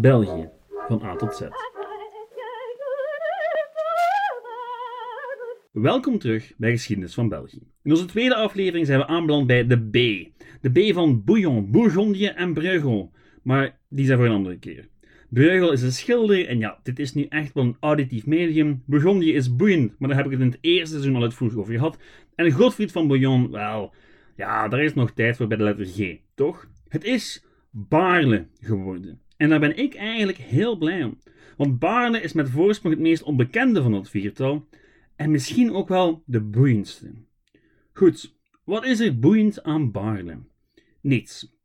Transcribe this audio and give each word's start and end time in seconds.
België, 0.00 0.48
van 0.88 1.02
A 1.02 1.16
tot 1.16 1.36
Z. 1.36 1.40
Welkom 5.72 6.18
terug 6.18 6.52
bij 6.56 6.70
Geschiedenis 6.70 7.14
van 7.14 7.28
België. 7.28 7.62
In 7.82 7.90
onze 7.90 8.04
tweede 8.04 8.34
aflevering 8.34 8.86
zijn 8.86 8.98
we 8.98 9.06
aanbeland 9.06 9.46
bij 9.46 9.66
de 9.66 9.76
B. 9.76 9.92
De 10.60 10.70
B 10.70 10.94
van 10.94 11.24
Bouillon, 11.24 11.70
Bourgondië 11.70 12.26
en 12.26 12.54
Breugel. 12.54 13.12
Maar 13.42 13.78
die 13.88 14.06
zijn 14.06 14.18
voor 14.18 14.26
een 14.26 14.32
andere 14.32 14.58
keer. 14.58 14.88
Breugel 15.28 15.72
is 15.72 15.82
een 15.82 15.92
schilder 15.92 16.46
en 16.46 16.58
ja, 16.58 16.80
dit 16.82 16.98
is 16.98 17.14
nu 17.14 17.26
echt 17.28 17.54
wel 17.54 17.64
een 17.64 17.76
auditief 17.80 18.26
medium. 18.26 18.82
Bourgondië 18.86 19.34
is 19.34 19.56
boeiend, 19.56 19.98
maar 19.98 20.08
daar 20.08 20.18
heb 20.18 20.26
ik 20.26 20.32
het 20.32 20.40
in 20.40 20.50
het 20.50 20.58
eerste 20.60 20.94
seizoen 20.94 21.16
al 21.16 21.22
uitvoerig 21.22 21.58
over 21.58 21.74
gehad. 21.74 21.98
En 22.34 22.50
Godfried 22.50 22.92
van 22.92 23.08
Bouillon, 23.08 23.50
wel, 23.50 23.94
ja, 24.36 24.68
daar 24.68 24.82
is 24.82 24.94
nog 24.94 25.10
tijd 25.10 25.36
voor 25.36 25.46
bij 25.46 25.56
de 25.56 25.62
letter 25.62 25.86
G, 25.86 26.16
toch? 26.34 26.68
Het 26.88 27.04
is 27.04 27.44
Baarle 27.70 28.46
geworden. 28.60 29.20
En 29.38 29.48
daar 29.48 29.60
ben 29.60 29.76
ik 29.76 29.94
eigenlijk 29.94 30.38
heel 30.38 30.76
blij 30.76 31.04
om. 31.04 31.18
Want 31.56 31.78
Baarle 31.78 32.20
is 32.20 32.32
met 32.32 32.50
voorsprong 32.50 32.94
het 32.94 33.02
meest 33.02 33.22
onbekende 33.22 33.82
van 33.82 33.92
dat 33.92 34.10
viertal 34.10 34.68
en 35.16 35.30
misschien 35.30 35.72
ook 35.72 35.88
wel 35.88 36.22
de 36.26 36.40
boeiendste. 36.40 37.10
Goed, 37.92 38.36
wat 38.64 38.84
is 38.84 39.00
er 39.00 39.18
boeiend 39.18 39.62
aan 39.62 39.90
Baarle? 39.90 40.38
Niets. 41.00 41.56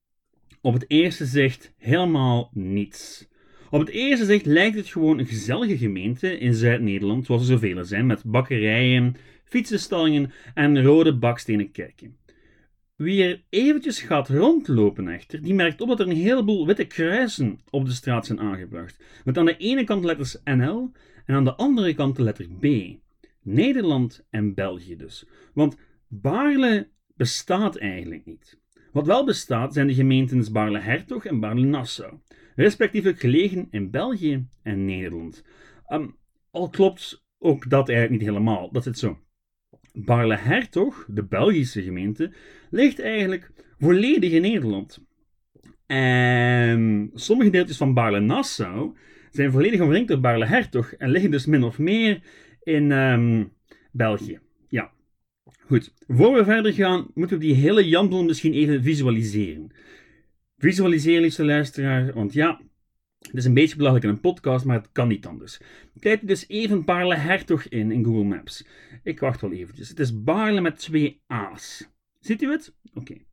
Op 0.62 0.74
het 0.74 0.86
eerste 0.88 1.26
zicht 1.26 1.74
helemaal 1.78 2.52
niets. 2.54 3.28
Op 3.70 3.80
het 3.80 3.90
eerste 3.90 4.26
zicht 4.26 4.46
lijkt 4.46 4.76
het 4.76 4.88
gewoon 4.88 5.20
een 5.20 5.26
gezellige 5.26 5.78
gemeente 5.78 6.38
in 6.38 6.54
Zuid-Nederland, 6.54 7.26
zoals 7.26 7.42
er 7.42 7.48
zoveel 7.48 7.86
zijn, 7.86 8.06
met 8.06 8.24
bakkerijen, 8.26 9.16
fietsenstallingen 9.44 10.32
en 10.54 10.84
rode 10.84 11.18
bakstenen 11.18 11.72
kerken. 11.72 12.18
Wie 13.04 13.24
er 13.24 13.44
eventjes 13.50 14.02
gaat 14.02 14.30
rondlopen 14.30 15.08
echter, 15.08 15.42
die 15.42 15.54
merkt 15.54 15.82
op 15.82 15.88
dat 15.88 16.00
er 16.00 16.08
een 16.08 16.16
heleboel 16.16 16.66
witte 16.66 16.86
kruisen 16.86 17.60
op 17.70 17.86
de 17.86 17.92
straat 17.92 18.26
zijn 18.26 18.40
aangebracht. 18.40 19.04
Met 19.24 19.38
aan 19.38 19.46
de 19.46 19.58
ene 19.58 19.84
kant 19.84 20.04
letters 20.04 20.38
NL 20.44 20.92
en 21.26 21.36
aan 21.36 21.44
de 21.44 21.56
andere 21.56 21.94
kant 21.94 22.16
de 22.16 22.24
letter 22.24 22.48
B. 22.60 22.66
Nederland 23.42 24.26
en 24.30 24.54
België 24.54 24.96
dus. 24.96 25.26
Want 25.54 25.78
Baarle 26.08 26.90
bestaat 27.16 27.76
eigenlijk 27.76 28.26
niet. 28.26 28.60
Wat 28.92 29.06
wel 29.06 29.26
bestaat 29.26 29.74
zijn 29.74 29.88
de 29.88 29.94
gemeentes 29.94 30.52
Baarle-Hertog 30.52 31.26
en 31.26 31.40
Baarle-Nassau, 31.40 32.14
respectievelijk 32.56 33.20
gelegen 33.20 33.68
in 33.72 33.92
België 33.92 34.48
en 34.62 34.86
Nederland. 34.86 35.44
Um, 35.88 36.16
al 36.52 36.70
klopt 36.70 37.26
ook 37.38 37.70
dat 37.70 37.90
eigenlijk 37.90 38.20
niet 38.20 38.30
helemaal, 38.30 38.72
dat 38.72 38.84
zit 38.84 38.98
zo. 38.98 39.18
Baarle-Hertog, 39.94 41.06
de 41.08 41.24
Belgische 41.24 41.82
gemeente, 41.84 42.32
ligt 42.70 43.00
eigenlijk 43.00 43.52
volledig 43.80 44.32
in 44.32 44.42
Nederland. 44.42 45.00
En 45.86 47.12
sommige 47.14 47.50
deeltjes 47.50 47.78
van 47.78 47.94
Baarle-Nassau 47.94 48.96
zijn 49.32 49.52
volledig 49.52 49.82
omringd 49.82 50.08
door 50.08 50.20
Baarle-Hertog 50.20 50.94
en 50.94 51.10
liggen 51.10 51.32
dus 51.32 51.46
min 51.46 51.64
of 51.64 51.80
meer 51.80 52.22
in 52.64 52.92
um, 52.92 53.52
België. 53.92 54.40
Ja, 54.68 54.92
goed. 55.66 55.94
Voor 56.08 56.34
we 56.34 56.44
verder 56.44 56.74
gaan, 56.74 57.08
moeten 57.14 57.38
we 57.38 57.46
die 57.46 57.56
hele 57.56 57.88
jambel 57.88 58.24
misschien 58.24 58.54
even 58.54 58.84
visualiseren. 58.84 59.72
Visualiseer, 60.58 61.22
liefste 61.22 61.46
luisteraar, 61.46 62.14
want 62.14 62.34
ja, 62.34 62.62
het 63.28 63.36
is 63.36 63.46
een 63.46 63.54
beetje 63.54 63.76
belachelijk 63.76 64.06
in 64.06 64.12
een 64.12 64.20
podcast, 64.20 64.66
maar 64.66 64.78
het 64.78 64.92
kan 64.92 65.08
niet 65.08 65.26
anders. 65.26 65.60
Kijk 66.00 66.28
dus 66.28 66.48
even 66.48 66.86
Baarle 66.86 67.16
Hertog 67.16 67.68
in 67.68 67.92
in 67.92 68.04
Google 68.04 68.24
Maps. 68.24 68.66
Ik 69.04 69.20
wacht 69.20 69.42
wel 69.42 69.52
eventjes. 69.52 69.90
Het 69.90 70.00
is 70.00 70.24
Baarle 70.24 70.62
met 70.62 70.80
twee 70.80 71.22
A's. 71.28 71.90
Ziet 72.20 72.42
u 72.42 72.52
het? 72.52 72.76
Oké. 72.94 73.00
Okay. 73.00 73.26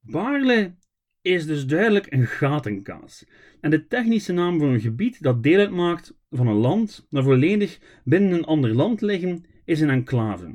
Baarle 0.00 0.74
is 1.22 1.46
dus 1.46 1.66
duidelijk 1.66 2.12
een 2.12 2.26
gatenkaas. 2.26 3.26
En 3.60 3.70
de 3.70 3.86
technische 3.86 4.32
naam 4.32 4.58
voor 4.58 4.68
een 4.68 4.80
gebied 4.80 5.22
dat 5.22 5.42
deel 5.42 5.58
uitmaakt 5.58 6.14
van 6.30 6.46
een 6.46 6.56
land 6.56 7.06
dat 7.10 7.24
volledig 7.24 7.78
binnen 8.04 8.32
een 8.32 8.44
ander 8.44 8.74
land 8.74 9.00
liggen, 9.00 9.44
is 9.64 9.80
een 9.80 9.90
enclave. 9.90 10.54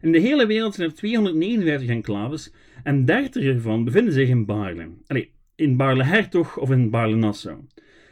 In 0.00 0.12
de 0.12 0.18
hele 0.18 0.46
wereld 0.46 0.74
zijn 0.74 0.88
er 0.88 0.94
259 0.94 1.88
enclaves 1.88 2.52
en 2.82 3.04
30 3.04 3.44
ervan 3.44 3.84
bevinden 3.84 4.12
zich 4.12 4.28
in 4.28 4.44
Baarle. 4.46 4.88
Allee, 5.06 5.32
in 5.54 5.76
Baarle-Hertog 5.76 6.58
of 6.58 6.70
in 6.70 6.90
Baarle-Nassau. 6.90 7.58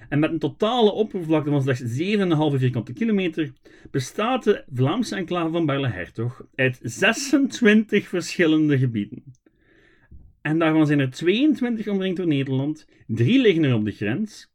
En 0.09 0.19
met 0.19 0.31
een 0.31 0.39
totale 0.39 0.93
oppervlakte 0.93 1.51
van 1.51 1.63
slechts 1.63 1.83
7,5 1.83 2.59
vierkante 2.59 2.93
kilometer 2.93 3.53
bestaat 3.91 4.45
de 4.45 4.65
Vlaamse 4.75 5.17
enclave 5.17 5.51
van 5.51 5.67
Baarle-Hertog 5.67 6.47
uit 6.55 6.79
26 6.83 8.09
verschillende 8.09 8.79
gebieden. 8.79 9.25
En 10.41 10.59
daarvan 10.59 10.87
zijn 10.87 10.99
er 10.99 11.11
22 11.11 11.89
omringd 11.89 12.17
door 12.17 12.27
Nederland, 12.27 12.87
drie 13.07 13.41
liggen 13.41 13.65
er 13.65 13.75
op 13.75 13.85
de 13.85 13.93
grens 13.93 14.53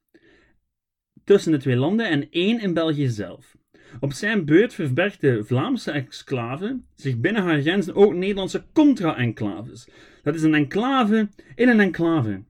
tussen 1.23 1.51
de 1.51 1.57
twee 1.57 1.75
landen 1.75 2.09
en 2.09 2.29
één 2.29 2.61
in 2.61 2.73
België 2.73 3.07
zelf. 3.07 3.55
Op 3.99 4.13
zijn 4.13 4.45
beurt 4.45 4.73
verbergt 4.73 5.21
de 5.21 5.43
Vlaamse 5.43 5.91
exclave 5.91 6.81
zich 6.95 7.19
binnen 7.19 7.43
haar 7.43 7.61
grenzen 7.61 7.95
ook 7.95 8.13
Nederlandse 8.13 8.65
contra-enclaves. 8.73 9.89
Dat 10.23 10.35
is 10.35 10.43
een 10.43 10.55
enclave 10.55 11.29
in 11.55 11.69
een 11.69 11.79
enclave. 11.79 12.43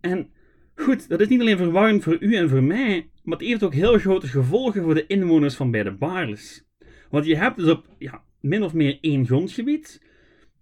En 0.00 0.30
goed, 0.76 1.08
dat 1.08 1.20
is 1.20 1.28
niet 1.28 1.40
alleen 1.40 1.56
verwarrend 1.56 2.02
voor 2.02 2.16
u 2.20 2.34
en 2.34 2.48
voor 2.48 2.62
mij, 2.62 3.10
maar 3.22 3.38
het 3.38 3.46
heeft 3.46 3.62
ook 3.62 3.74
heel 3.74 3.98
grote 3.98 4.26
gevolgen 4.26 4.82
voor 4.82 4.94
de 4.94 5.06
inwoners 5.06 5.54
van 5.54 5.70
beide 5.70 5.92
Baarles. 5.92 6.64
Want 7.10 7.26
je 7.26 7.36
hebt 7.36 7.56
dus 7.56 7.70
op 7.70 7.86
ja, 7.98 8.22
min 8.40 8.62
of 8.62 8.74
meer 8.74 8.98
één 9.00 9.26
grondgebied 9.26 10.00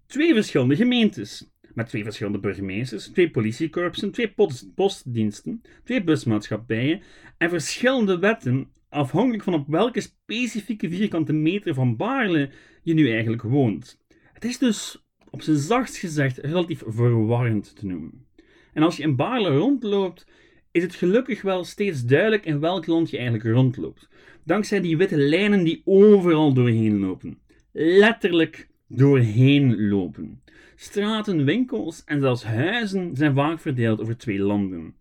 twee 0.06 0.34
verschillende 0.34 0.76
gemeentes. 0.76 1.52
Met 1.74 1.88
twee 1.88 2.02
verschillende 2.02 2.38
burgemeesters, 2.38 3.06
twee 3.06 3.30
politiekorpsen, 3.30 4.10
twee 4.10 4.34
postdiensten, 4.74 5.62
twee 5.84 6.04
busmaatschappijen 6.04 7.02
en 7.38 7.48
verschillende 7.48 8.18
wetten 8.18 8.70
afhankelijk 8.88 9.42
van 9.42 9.54
op 9.54 9.68
welke 9.68 10.00
specifieke 10.00 10.88
vierkante 10.88 11.32
meter 11.32 11.74
van 11.74 11.96
Baarle 11.96 12.50
je 12.82 12.94
nu 12.94 13.10
eigenlijk 13.10 13.42
woont. 13.42 14.00
Het 14.32 14.44
is 14.44 14.58
dus, 14.58 15.04
op 15.30 15.42
zijn 15.42 15.56
zachtst 15.56 15.96
gezegd, 15.96 16.38
relatief 16.38 16.82
verwarrend 16.86 17.76
te 17.76 17.86
noemen. 17.86 18.26
En 18.74 18.82
als 18.82 18.96
je 18.96 19.02
in 19.02 19.16
Baarle 19.16 19.56
rondloopt, 19.56 20.26
is 20.70 20.82
het 20.82 20.94
gelukkig 20.94 21.42
wel 21.42 21.64
steeds 21.64 22.04
duidelijk 22.04 22.44
in 22.44 22.60
welk 22.60 22.86
land 22.86 23.10
je 23.10 23.16
eigenlijk 23.16 23.46
rondloopt. 23.46 24.08
Dankzij 24.44 24.80
die 24.80 24.96
witte 24.96 25.16
lijnen 25.16 25.64
die 25.64 25.82
overal 25.84 26.52
doorheen 26.52 26.98
lopen. 26.98 27.38
Letterlijk 27.72 28.68
doorheen 28.88 29.88
lopen. 29.88 30.42
Straten, 30.76 31.44
winkels 31.44 32.04
en 32.04 32.20
zelfs 32.20 32.44
huizen 32.44 33.16
zijn 33.16 33.34
vaak 33.34 33.60
verdeeld 33.60 34.00
over 34.00 34.16
twee 34.16 34.38
landen. 34.38 34.94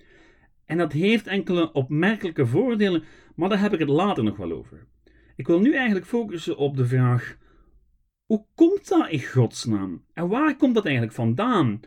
En 0.66 0.78
dat 0.78 0.92
heeft 0.92 1.28
enkele 1.28 1.72
opmerkelijke 1.72 2.46
voordelen, 2.46 3.04
maar 3.36 3.50
daar 3.50 3.62
heb 3.62 3.74
ik 3.74 3.80
het 3.80 3.90
later 3.90 4.24
nog 4.24 4.38
wel 4.38 4.52
over. 4.52 4.86
Ik 5.36 5.48
wil 5.48 5.60
nu 5.60 5.74
eigenlijk 5.74 6.06
focussen 6.06 6.58
op 6.58 6.78
de 6.78 6.86
vraag: 6.86 7.38
hoe 8.26 8.46
komt 8.56 8.88
dat 8.88 9.10
in 9.10 9.24
godsnaam? 9.24 10.04
En 10.14 10.28
waar 10.28 10.56
komt 10.56 10.76
dat 10.76 10.86
eigenlijk 10.86 11.16
vandaan? 11.16 11.80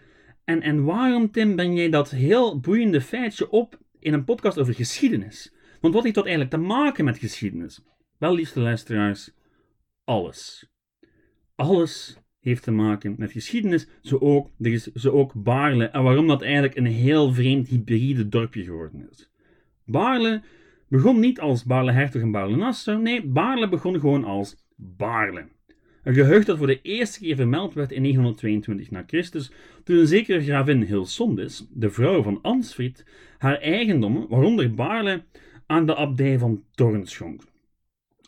En, 0.46 0.62
en 0.62 0.84
waarom, 0.84 1.30
Tim, 1.30 1.56
ben 1.56 1.74
jij 1.74 1.90
dat 1.90 2.10
heel 2.10 2.60
boeiende 2.60 3.00
feitje 3.00 3.50
op 3.50 3.78
in 3.98 4.12
een 4.12 4.24
podcast 4.24 4.58
over 4.58 4.74
geschiedenis? 4.74 5.52
Want 5.80 5.94
wat 5.94 6.02
heeft 6.02 6.14
dat 6.14 6.26
eigenlijk 6.26 6.54
te 6.54 6.60
maken 6.62 7.04
met 7.04 7.18
geschiedenis? 7.18 7.82
Wel, 8.18 8.34
liefste 8.34 8.60
luisteraars, 8.60 9.30
alles. 10.04 10.70
Alles 11.54 12.18
heeft 12.40 12.62
te 12.62 12.70
maken 12.70 13.14
met 13.18 13.32
geschiedenis, 13.32 13.88
zo 14.02 14.18
ook, 14.18 14.50
zo 14.94 15.10
ook 15.10 15.32
Baarle. 15.34 15.84
En 15.84 16.02
waarom 16.02 16.26
dat 16.26 16.42
eigenlijk 16.42 16.76
een 16.76 16.86
heel 16.86 17.32
vreemd 17.32 17.68
hybride 17.68 18.28
dorpje 18.28 18.64
geworden 18.64 19.08
is. 19.10 19.30
Baarle 19.84 20.42
begon 20.88 21.20
niet 21.20 21.40
als 21.40 21.64
Baarle-Hertog 21.64 22.22
en 22.22 22.30
Baarle-Nassau. 22.30 23.02
Nee, 23.02 23.26
Baarle 23.26 23.68
begon 23.68 24.00
gewoon 24.00 24.24
als 24.24 24.56
Baarle. 24.76 25.48
Een 26.06 26.14
gehucht 26.14 26.46
dat 26.46 26.58
voor 26.58 26.66
de 26.66 26.82
eerste 26.82 27.18
keer 27.18 27.36
vermeld 27.36 27.74
werd 27.74 27.92
in 27.92 28.02
922 28.02 28.90
na 28.90 29.04
Christus, 29.06 29.50
toen 29.84 29.96
een 29.96 30.06
zekere 30.06 30.42
gravin 30.42 30.82
Hilsondis, 30.82 31.66
de 31.70 31.90
vrouw 31.90 32.22
van 32.22 32.38
Ansfried, 32.42 33.04
haar 33.38 33.58
eigendommen, 33.58 34.28
waaronder 34.28 34.74
Baarle, 34.74 35.22
aan 35.66 35.86
de 35.86 35.94
abdij 35.94 36.38
van 36.38 36.62
Torn 36.74 37.06
schonk. 37.06 37.42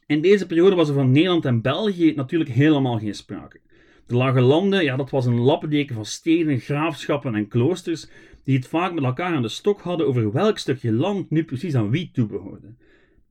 In 0.06 0.20
deze 0.20 0.46
periode 0.46 0.76
was 0.76 0.88
er 0.88 0.94
van 0.94 1.10
Nederland 1.10 1.44
en 1.44 1.60
België 1.60 2.12
natuurlijk 2.14 2.50
helemaal 2.50 2.98
geen 2.98 3.14
sprake. 3.14 3.60
De 4.06 4.16
Lage 4.16 4.40
Landen, 4.40 4.84
ja, 4.84 4.96
dat 4.96 5.10
was 5.10 5.26
een 5.26 5.40
lappendeken 5.40 5.94
van 5.94 6.04
steden, 6.04 6.60
graafschappen 6.60 7.34
en 7.34 7.48
kloosters, 7.48 8.08
die 8.44 8.56
het 8.56 8.68
vaak 8.68 8.92
met 8.92 9.04
elkaar 9.04 9.34
aan 9.34 9.42
de 9.42 9.48
stok 9.48 9.80
hadden 9.80 10.06
over 10.06 10.32
welk 10.32 10.58
stukje 10.58 10.92
land 10.92 11.30
nu 11.30 11.44
precies 11.44 11.74
aan 11.74 11.90
wie 11.90 12.10
toebehoorde. 12.12 12.74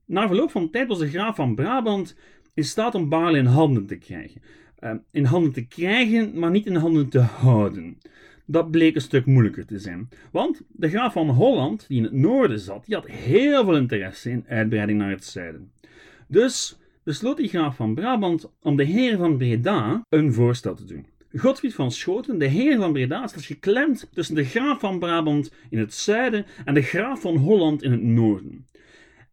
Na 0.05 0.27
verloop 0.27 0.51
van 0.51 0.69
tijd 0.69 0.87
was 0.87 0.99
de 0.99 1.09
graaf 1.09 1.35
van 1.35 1.55
Brabant 1.55 2.15
in 2.57 2.63
staat 2.63 2.95
om 2.95 3.09
Baarle 3.09 3.37
in 3.37 3.45
handen 3.45 3.85
te 3.85 3.95
krijgen. 3.95 4.41
Uh, 4.79 4.91
in 5.11 5.25
handen 5.25 5.51
te 5.51 5.65
krijgen, 5.65 6.39
maar 6.39 6.51
niet 6.51 6.65
in 6.65 6.75
handen 6.75 7.09
te 7.09 7.19
houden. 7.19 7.97
Dat 8.45 8.71
bleek 8.71 8.95
een 8.95 9.01
stuk 9.01 9.25
moeilijker 9.25 9.65
te 9.65 9.79
zijn. 9.79 10.09
Want 10.31 10.61
de 10.67 10.89
graaf 10.89 11.13
van 11.13 11.29
Holland, 11.29 11.85
die 11.87 11.97
in 11.97 12.03
het 12.03 12.13
noorden 12.13 12.59
zat, 12.59 12.85
die 12.85 12.95
had 12.95 13.07
heel 13.07 13.63
veel 13.63 13.75
interesse 13.75 14.29
in 14.29 14.45
uitbreiding 14.47 14.99
naar 14.99 15.09
het 15.09 15.25
zuiden. 15.25 15.71
Dus 16.27 16.77
besloot 17.03 17.37
die 17.37 17.47
graaf 17.47 17.75
van 17.75 17.93
Brabant 17.93 18.49
om 18.61 18.75
de 18.75 18.83
heren 18.83 19.17
van 19.17 19.37
Breda 19.37 20.01
een 20.09 20.33
voorstel 20.33 20.75
te 20.75 20.85
doen. 20.85 21.05
Godfried 21.35 21.73
van 21.73 21.91
Schoten, 21.91 22.37
de 22.37 22.45
heer 22.45 22.77
van 22.77 22.93
Breda, 22.93 23.27
staat 23.27 23.43
geklemd 23.43 24.09
tussen 24.13 24.35
de 24.35 24.45
graaf 24.45 24.79
van 24.79 24.99
Brabant 24.99 25.51
in 25.69 25.79
het 25.79 25.93
zuiden 25.93 26.45
en 26.65 26.73
de 26.73 26.81
graaf 26.81 27.21
van 27.21 27.35
Holland 27.35 27.83
in 27.83 27.91
het 27.91 28.03
noorden. 28.03 28.65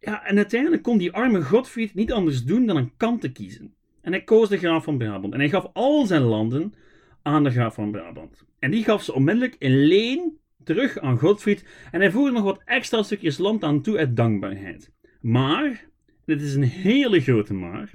Ja, 0.05 0.25
en 0.25 0.37
uiteindelijk 0.37 0.83
kon 0.83 0.99
die 0.99 1.13
arme 1.13 1.43
Godfried 1.43 1.95
niet 1.95 2.13
anders 2.13 2.45
doen 2.45 2.67
dan 2.67 2.77
een 2.77 2.93
kant 2.97 3.21
te 3.21 3.33
kiezen. 3.33 3.75
En 4.01 4.13
hij 4.13 4.25
koos 4.25 4.49
de 4.49 4.59
graaf 4.59 4.85
van 4.85 4.99
Brabant. 4.99 5.33
En 5.33 5.39
hij 5.39 5.49
gaf 5.49 5.71
al 5.73 6.07
zijn 6.07 6.23
landen 6.23 6.75
aan 7.23 7.45
de 7.45 7.51
graaf 7.51 7.75
van 7.75 7.91
Brabant. 7.91 8.45
En 8.59 8.71
die 8.71 8.85
gaf 8.85 9.03
ze 9.03 9.15
onmiddellijk 9.15 9.57
in 9.59 9.87
leen 9.87 10.39
terug 10.65 10.99
aan 10.99 11.19
Godfried. 11.19 11.67
En 11.91 12.01
hij 12.01 12.11
voerde 12.11 12.33
nog 12.33 12.43
wat 12.43 12.63
extra 12.65 13.03
stukjes 13.03 13.39
land 13.39 13.65
aan 13.65 13.83
toe 13.83 13.99
uit 13.99 14.17
dankbaarheid. 14.17 14.93
Maar, 15.21 15.89
dit 16.25 16.43
is 16.43 16.55
een 16.55 16.63
hele 16.63 17.21
grote 17.21 17.55
maar, 17.55 17.91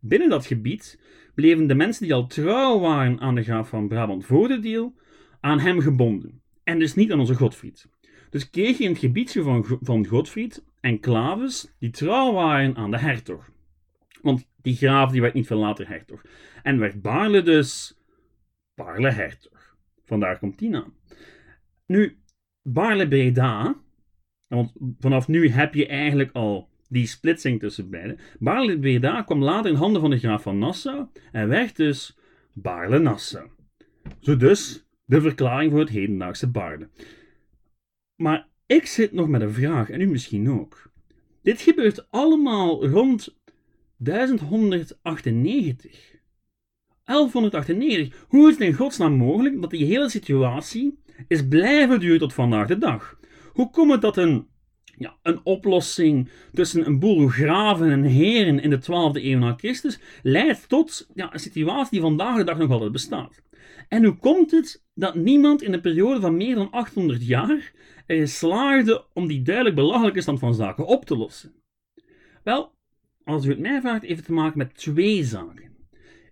binnen 0.00 0.28
dat 0.28 0.46
gebied 0.46 0.98
bleven 1.34 1.66
de 1.66 1.74
mensen 1.74 2.02
die 2.02 2.14
al 2.14 2.26
trouw 2.26 2.78
waren 2.78 3.20
aan 3.20 3.34
de 3.34 3.42
graaf 3.42 3.68
van 3.68 3.88
Brabant 3.88 4.24
voor 4.24 4.48
de 4.48 4.58
deal, 4.58 4.94
aan 5.40 5.60
hem 5.60 5.80
gebonden. 5.80 6.40
En 6.64 6.78
dus 6.78 6.94
niet 6.94 7.12
aan 7.12 7.20
onze 7.20 7.34
Godfried. 7.34 7.88
Dus 8.30 8.50
kreeg 8.50 8.78
je 8.78 8.84
in 8.84 8.90
het 8.90 8.98
gebiedje 8.98 9.42
van, 9.42 9.78
van 9.80 10.06
Godfried 10.06 10.64
enclaves 10.84 11.74
die 11.78 11.90
trouw 11.90 12.32
waren 12.32 12.76
aan 12.76 12.90
de 12.90 12.98
hertog. 12.98 13.50
Want 14.22 14.48
die 14.62 14.76
graaf 14.76 15.10
die 15.10 15.20
werd 15.20 15.34
niet 15.34 15.46
veel 15.46 15.58
later 15.58 15.88
hertog. 15.88 16.22
En 16.62 16.78
werd 16.78 17.02
Baarle 17.02 17.42
dus 17.42 17.98
Baarle 18.74 19.10
hertog. 19.10 19.76
Vandaar 20.04 20.38
komt 20.38 20.58
die 20.58 20.68
naam. 20.68 20.94
Nu, 21.86 22.18
Baarle 22.62 23.08
Breda, 23.08 23.76
want 24.46 24.72
vanaf 24.98 25.28
nu 25.28 25.48
heb 25.48 25.74
je 25.74 25.86
eigenlijk 25.86 26.32
al 26.32 26.68
die 26.88 27.06
splitsing 27.06 27.60
tussen 27.60 27.90
beiden. 27.90 28.18
Baarle 28.38 28.78
Breda 28.78 29.22
kwam 29.22 29.42
later 29.42 29.70
in 29.70 29.76
handen 29.76 30.00
van 30.00 30.10
de 30.10 30.18
graaf 30.18 30.42
van 30.42 30.58
Nassau 30.58 31.06
en 31.32 31.48
werd 31.48 31.76
dus 31.76 32.18
Baarle 32.52 32.98
Nassau. 32.98 33.48
Zo 34.20 34.36
dus 34.36 34.86
de 35.04 35.20
verklaring 35.20 35.70
voor 35.70 35.80
het 35.80 35.88
hedendaagse 35.88 36.50
Baarle. 36.50 36.88
Maar 38.16 38.48
ik 38.66 38.86
zit 38.86 39.12
nog 39.12 39.28
met 39.28 39.40
een 39.40 39.52
vraag, 39.52 39.90
en 39.90 40.00
u 40.00 40.06
misschien 40.06 40.50
ook. 40.50 40.92
Dit 41.42 41.60
gebeurt 41.60 42.10
allemaal 42.10 42.86
rond 42.86 43.36
1198. 43.96 46.12
1198. 47.04 48.24
Hoe 48.28 48.48
is 48.48 48.54
het 48.54 48.66
in 48.66 48.74
godsnaam 48.74 49.12
mogelijk 49.12 49.60
dat 49.60 49.70
die 49.70 49.84
hele 49.84 50.10
situatie 50.10 50.98
is 51.28 51.48
blijven 51.48 52.00
duren 52.00 52.18
tot 52.18 52.34
vandaag 52.34 52.66
de 52.66 52.78
dag? 52.78 53.18
Hoe 53.52 53.70
komt 53.70 53.92
het 53.92 54.00
dat 54.00 54.16
een, 54.16 54.46
ja, 54.98 55.16
een 55.22 55.40
oplossing 55.42 56.28
tussen 56.52 56.86
een 56.86 56.98
boel 56.98 57.28
graven 57.28 57.90
en 57.90 58.02
heren 58.02 58.60
in 58.60 58.70
de 58.70 58.82
12e 58.82 59.22
eeuw 59.22 59.38
na 59.38 59.54
Christus 59.56 59.98
leidt 60.22 60.68
tot 60.68 61.08
ja, 61.14 61.32
een 61.32 61.40
situatie 61.40 61.90
die 61.90 62.00
vandaag 62.00 62.36
de 62.36 62.44
dag 62.44 62.58
nog 62.58 62.70
altijd 62.70 62.92
bestaat? 62.92 63.42
En 63.88 64.04
hoe 64.04 64.16
komt 64.16 64.50
het 64.50 64.84
dat 64.94 65.14
niemand 65.14 65.62
in 65.62 65.72
een 65.72 65.80
periode 65.80 66.20
van 66.20 66.36
meer 66.36 66.54
dan 66.54 66.70
800 66.70 67.26
jaar 67.26 67.72
slaagde 68.24 69.04
om 69.12 69.26
die 69.26 69.42
duidelijk 69.42 69.76
belachelijke 69.76 70.20
stand 70.20 70.38
van 70.38 70.54
zaken 70.54 70.86
op 70.86 71.04
te 71.04 71.16
lossen? 71.16 71.52
Wel, 72.42 72.72
als 73.24 73.44
u 73.44 73.48
het 73.48 73.58
mij 73.58 73.80
vraagt, 73.80 74.02
heeft 74.02 74.16
het 74.16 74.24
te 74.24 74.32
maken 74.32 74.58
met 74.58 74.76
twee 74.76 75.24
zaken. 75.24 75.72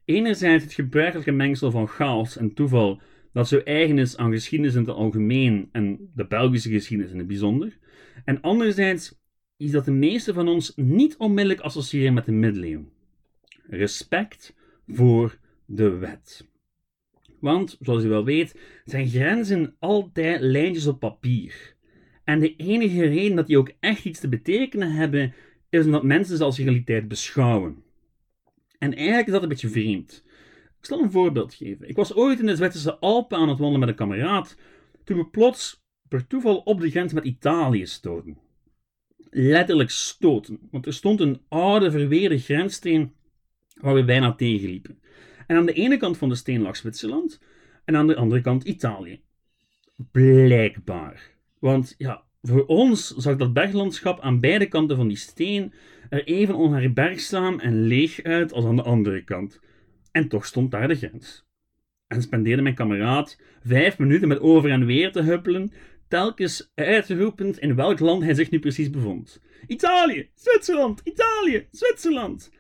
Enerzijds 0.05 0.65
het 0.65 0.73
gebruikelijke 0.73 1.31
mengsel 1.31 1.71
van 1.71 1.89
chaos 1.89 2.37
en 2.37 2.55
toeval 2.55 3.01
dat 3.33 3.49
zo 3.49 3.59
eigen 3.59 3.99
is 3.99 4.17
aan 4.17 4.33
geschiedenis 4.33 4.75
in 4.75 4.81
het 4.81 4.91
algemeen 4.91 5.69
en 5.73 6.11
de 6.15 6.27
Belgische 6.27 6.71
geschiedenis 6.71 7.13
in 7.13 7.19
het 7.19 7.27
bijzonder. 7.27 7.79
En 8.25 8.41
anderzijds 8.41 9.21
is 9.57 9.71
dat 9.71 9.85
de 9.85 9.91
meeste 9.91 10.33
van 10.33 10.49
ons 10.49 10.73
niet 10.77 11.17
onmiddellijk 11.17 11.61
associëren 11.61 12.15
met 12.15 12.25
de 12.25 12.33
middeleeuwen. 12.33 12.91
Respect 13.67 14.55
voor 14.87 15.39
de 15.67 15.91
wet. 15.91 16.51
Want, 17.41 17.77
zoals 17.81 18.05
u 18.05 18.09
wel 18.09 18.25
weet, 18.25 18.59
zijn 18.85 19.09
grenzen 19.09 19.77
altijd 19.79 20.41
lijntjes 20.41 20.87
op 20.87 21.01
papier. 21.01 21.75
En 22.25 22.41
de 22.41 22.57
enige 22.57 23.07
reden 23.07 23.37
dat 23.37 23.47
die 23.47 23.59
ook 23.59 23.73
echt 23.81 24.05
iets 24.05 24.21
te 24.21 24.29
betekenen 24.29 24.93
hebben, 24.93 25.35
is 25.71 25.85
omdat 25.85 26.03
mensen 26.03 26.37
ze 26.37 26.45
als 26.45 26.59
realiteit 26.59 27.09
beschouwen. 27.09 27.83
En 28.79 28.95
eigenlijk 28.95 29.27
is 29.27 29.33
dat 29.33 29.43
een 29.43 29.49
beetje 29.49 29.69
vreemd. 29.69 30.25
Ik 30.79 30.89
zal 30.89 31.03
een 31.03 31.11
voorbeeld 31.11 31.55
geven. 31.55 31.89
Ik 31.89 31.97
was 31.97 32.15
ooit 32.15 32.41
in 32.41 32.47
de 32.47 32.57
Zwitserse 32.57 32.99
Alpen 32.99 33.39
aan 33.39 33.49
het 33.49 33.59
wandelen 33.59 33.81
met 33.81 33.89
een 33.89 33.95
kameraad, 33.95 34.57
toen 35.05 35.17
we 35.17 35.27
plots 35.27 35.82
per 36.13 36.27
toeval 36.27 36.57
op 36.57 36.81
de 36.81 36.91
grens 36.91 37.13
met 37.13 37.25
Italië 37.25 37.87
stoten. 37.87 38.39
Letterlijk 39.31 39.91
stoten, 39.91 40.59
want 40.71 40.87
er 40.87 40.93
stond 40.93 41.21
een 41.21 41.41
oude 41.49 41.91
verweerde 41.91 42.39
grenssteen 42.39 43.13
waar 43.81 43.95
we 43.95 44.05
bijna 44.05 44.33
tegenliepen. 44.35 44.99
En 45.47 45.57
aan 45.57 45.67
de 45.67 45.73
ene 45.73 45.97
kant 45.97 46.19
van 46.19 46.29
de 46.29 46.35
steen 46.35 46.63
lag 46.63 46.77
Zwitserland 46.77 47.41
en 47.85 47.97
aan 47.97 48.07
de 48.07 48.17
andere 48.17 48.41
kant 48.41 48.65
Italië. 48.65 49.21
Blijkbaar. 50.11 51.31
Want 51.59 51.95
ja, 51.99 52.23
voor 52.43 52.67
ons 52.67 53.09
zag 53.17 53.37
dat 53.37 53.53
berglandschap 53.53 54.21
aan 54.21 54.41
beide 54.41 54.67
kanten 54.67 54.97
van 54.97 55.09
die 55.09 55.17
steen 55.17 55.73
er 56.09 56.25
even 56.25 56.55
onherbergzaam 56.55 57.59
en 57.59 57.83
leeg 57.83 58.23
uit 58.23 58.53
als 58.53 58.65
aan 58.65 58.77
de 58.77 58.83
andere 58.83 59.25
kant. 59.25 59.61
En 60.11 60.29
toch 60.29 60.47
stond 60.47 60.71
daar 60.71 60.89
de 60.89 60.95
grens. 60.95 61.47
En 62.07 62.23
spendeerde 62.23 62.63
mijn 62.63 62.75
kameraad 62.75 63.41
vijf 63.65 63.99
minuten 63.99 64.29
met 64.29 64.41
over 64.41 64.71
en 64.71 64.87
weer 64.87 65.13
te 65.13 65.23
huppelen, 65.23 65.73
telkens 66.13 66.73
uitroepend 66.75 67.59
in 67.59 67.75
welk 67.75 67.99
land 68.01 68.23
hij 68.23 68.35
zich 68.35 68.51
nu 68.51 68.59
precies 68.59 68.91
bevond. 68.91 69.41
Italië, 69.67 70.31
Zwitserland, 70.35 71.01
Italië, 71.05 71.67
Zwitserland. 71.71 72.51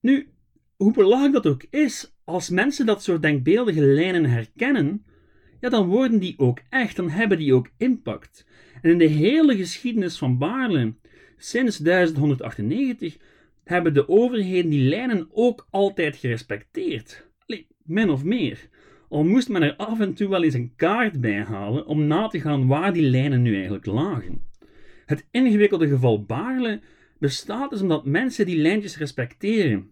Nu, 0.00 0.28
hoe 0.76 0.92
belangrijk 0.92 1.32
dat 1.32 1.46
ook 1.46 1.64
is, 1.70 2.16
als 2.24 2.50
mensen 2.50 2.86
dat 2.86 3.02
soort 3.02 3.22
denkbeeldige 3.22 3.80
lijnen 3.80 4.24
herkennen, 4.24 5.06
ja, 5.60 5.68
dan 5.68 5.86
worden 5.86 6.18
die 6.18 6.38
ook 6.38 6.60
echt, 6.70 6.96
dan 6.96 7.10
hebben 7.10 7.38
die 7.38 7.54
ook 7.54 7.70
impact. 7.76 8.46
En 8.82 8.90
in 8.90 8.98
de 8.98 9.04
hele 9.04 9.56
geschiedenis 9.56 10.18
van 10.18 10.38
Baarle, 10.38 10.94
sinds 11.36 11.78
1198, 11.78 13.16
hebben 13.64 13.94
de 13.94 14.08
overheden 14.08 14.70
die 14.70 14.88
lijnen 14.88 15.28
ook 15.32 15.66
altijd 15.70 16.16
gerespecteerd. 16.16 17.26
Allee, 17.46 17.66
min 17.82 18.10
of 18.10 18.24
meer. 18.24 18.68
Al 19.08 19.24
moest 19.24 19.48
men 19.48 19.62
er 19.62 19.76
af 19.76 20.00
en 20.00 20.14
toe 20.14 20.28
wel 20.28 20.42
eens 20.42 20.54
een 20.54 20.72
kaart 20.76 21.20
bij 21.20 21.42
halen 21.42 21.86
om 21.86 22.06
na 22.06 22.28
te 22.28 22.40
gaan 22.40 22.66
waar 22.66 22.92
die 22.92 23.02
lijnen 23.02 23.42
nu 23.42 23.54
eigenlijk 23.54 23.86
lagen. 23.86 24.42
Het 25.06 25.26
ingewikkelde 25.30 25.88
geval 25.88 26.24
Baarle 26.24 26.80
bestaat 27.18 27.70
dus 27.70 27.80
omdat 27.80 28.04
mensen 28.04 28.46
die 28.46 28.56
lijntjes 28.56 28.98
respecteren, 28.98 29.90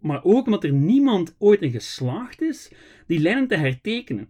maar 0.00 0.24
ook 0.24 0.46
omdat 0.46 0.64
er 0.64 0.72
niemand 0.72 1.36
ooit 1.38 1.62
in 1.62 1.70
geslaagd 1.70 2.42
is 2.42 2.72
die 3.06 3.20
lijnen 3.20 3.48
te 3.48 3.56
hertekenen. 3.56 4.28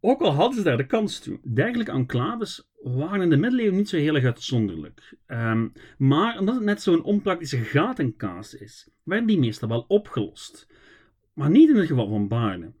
Ook 0.00 0.20
al 0.20 0.32
hadden 0.32 0.58
ze 0.58 0.64
daar 0.64 0.76
de 0.76 0.86
kans 0.86 1.18
toe. 1.18 1.38
Dergelijke 1.42 1.92
enclaves 1.92 2.70
waren 2.82 3.20
in 3.20 3.30
de 3.30 3.36
middeleeuwen 3.36 3.76
niet 3.76 3.88
zo 3.88 3.96
heel 3.96 4.14
erg 4.14 4.24
uitzonderlijk. 4.24 5.16
Um, 5.26 5.72
maar 5.98 6.38
omdat 6.38 6.54
het 6.54 6.64
net 6.64 6.82
zo'n 6.82 7.02
onpraktische 7.02 7.58
gatenkaas 7.58 8.54
is, 8.54 8.88
werden 9.02 9.26
die 9.26 9.38
meestal 9.38 9.68
wel 9.68 9.84
opgelost. 9.88 10.68
Maar 11.32 11.50
niet 11.50 11.68
in 11.68 11.76
het 11.76 11.86
geval 11.86 12.08
van 12.08 12.28
Baarle. 12.28 12.72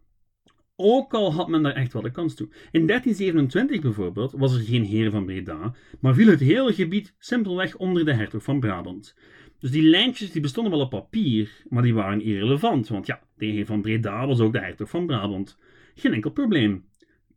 Ook 0.76 1.14
al 1.14 1.32
had 1.32 1.48
men 1.48 1.62
daar 1.62 1.72
echt 1.72 1.92
wel 1.92 2.02
de 2.02 2.10
kans 2.10 2.34
toe. 2.34 2.48
In 2.70 2.86
1327 2.86 3.80
bijvoorbeeld 3.80 4.32
was 4.32 4.54
er 4.54 4.60
geen 4.60 4.84
heer 4.84 5.10
van 5.10 5.24
Breda, 5.24 5.74
maar 6.00 6.14
viel 6.14 6.26
het 6.26 6.40
hele 6.40 6.72
gebied 6.72 7.14
simpelweg 7.18 7.76
onder 7.76 8.04
de 8.04 8.12
hertog 8.12 8.42
van 8.42 8.60
Brabant. 8.60 9.16
Dus 9.58 9.70
die 9.70 9.82
lijntjes 9.82 10.30
die 10.30 10.40
bestonden 10.40 10.72
wel 10.72 10.82
op 10.82 10.90
papier, 10.90 11.50
maar 11.68 11.82
die 11.82 11.94
waren 11.94 12.20
irrelevant, 12.20 12.88
want 12.88 13.06
ja, 13.06 13.22
de 13.36 13.46
heer 13.46 13.66
van 13.66 13.82
Breda 13.82 14.26
was 14.26 14.40
ook 14.40 14.52
de 14.52 14.60
hertog 14.60 14.90
van 14.90 15.06
Brabant. 15.06 15.58
Geen 15.94 16.12
enkel 16.12 16.30
probleem. 16.30 16.84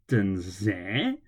Tenzij 0.06 1.20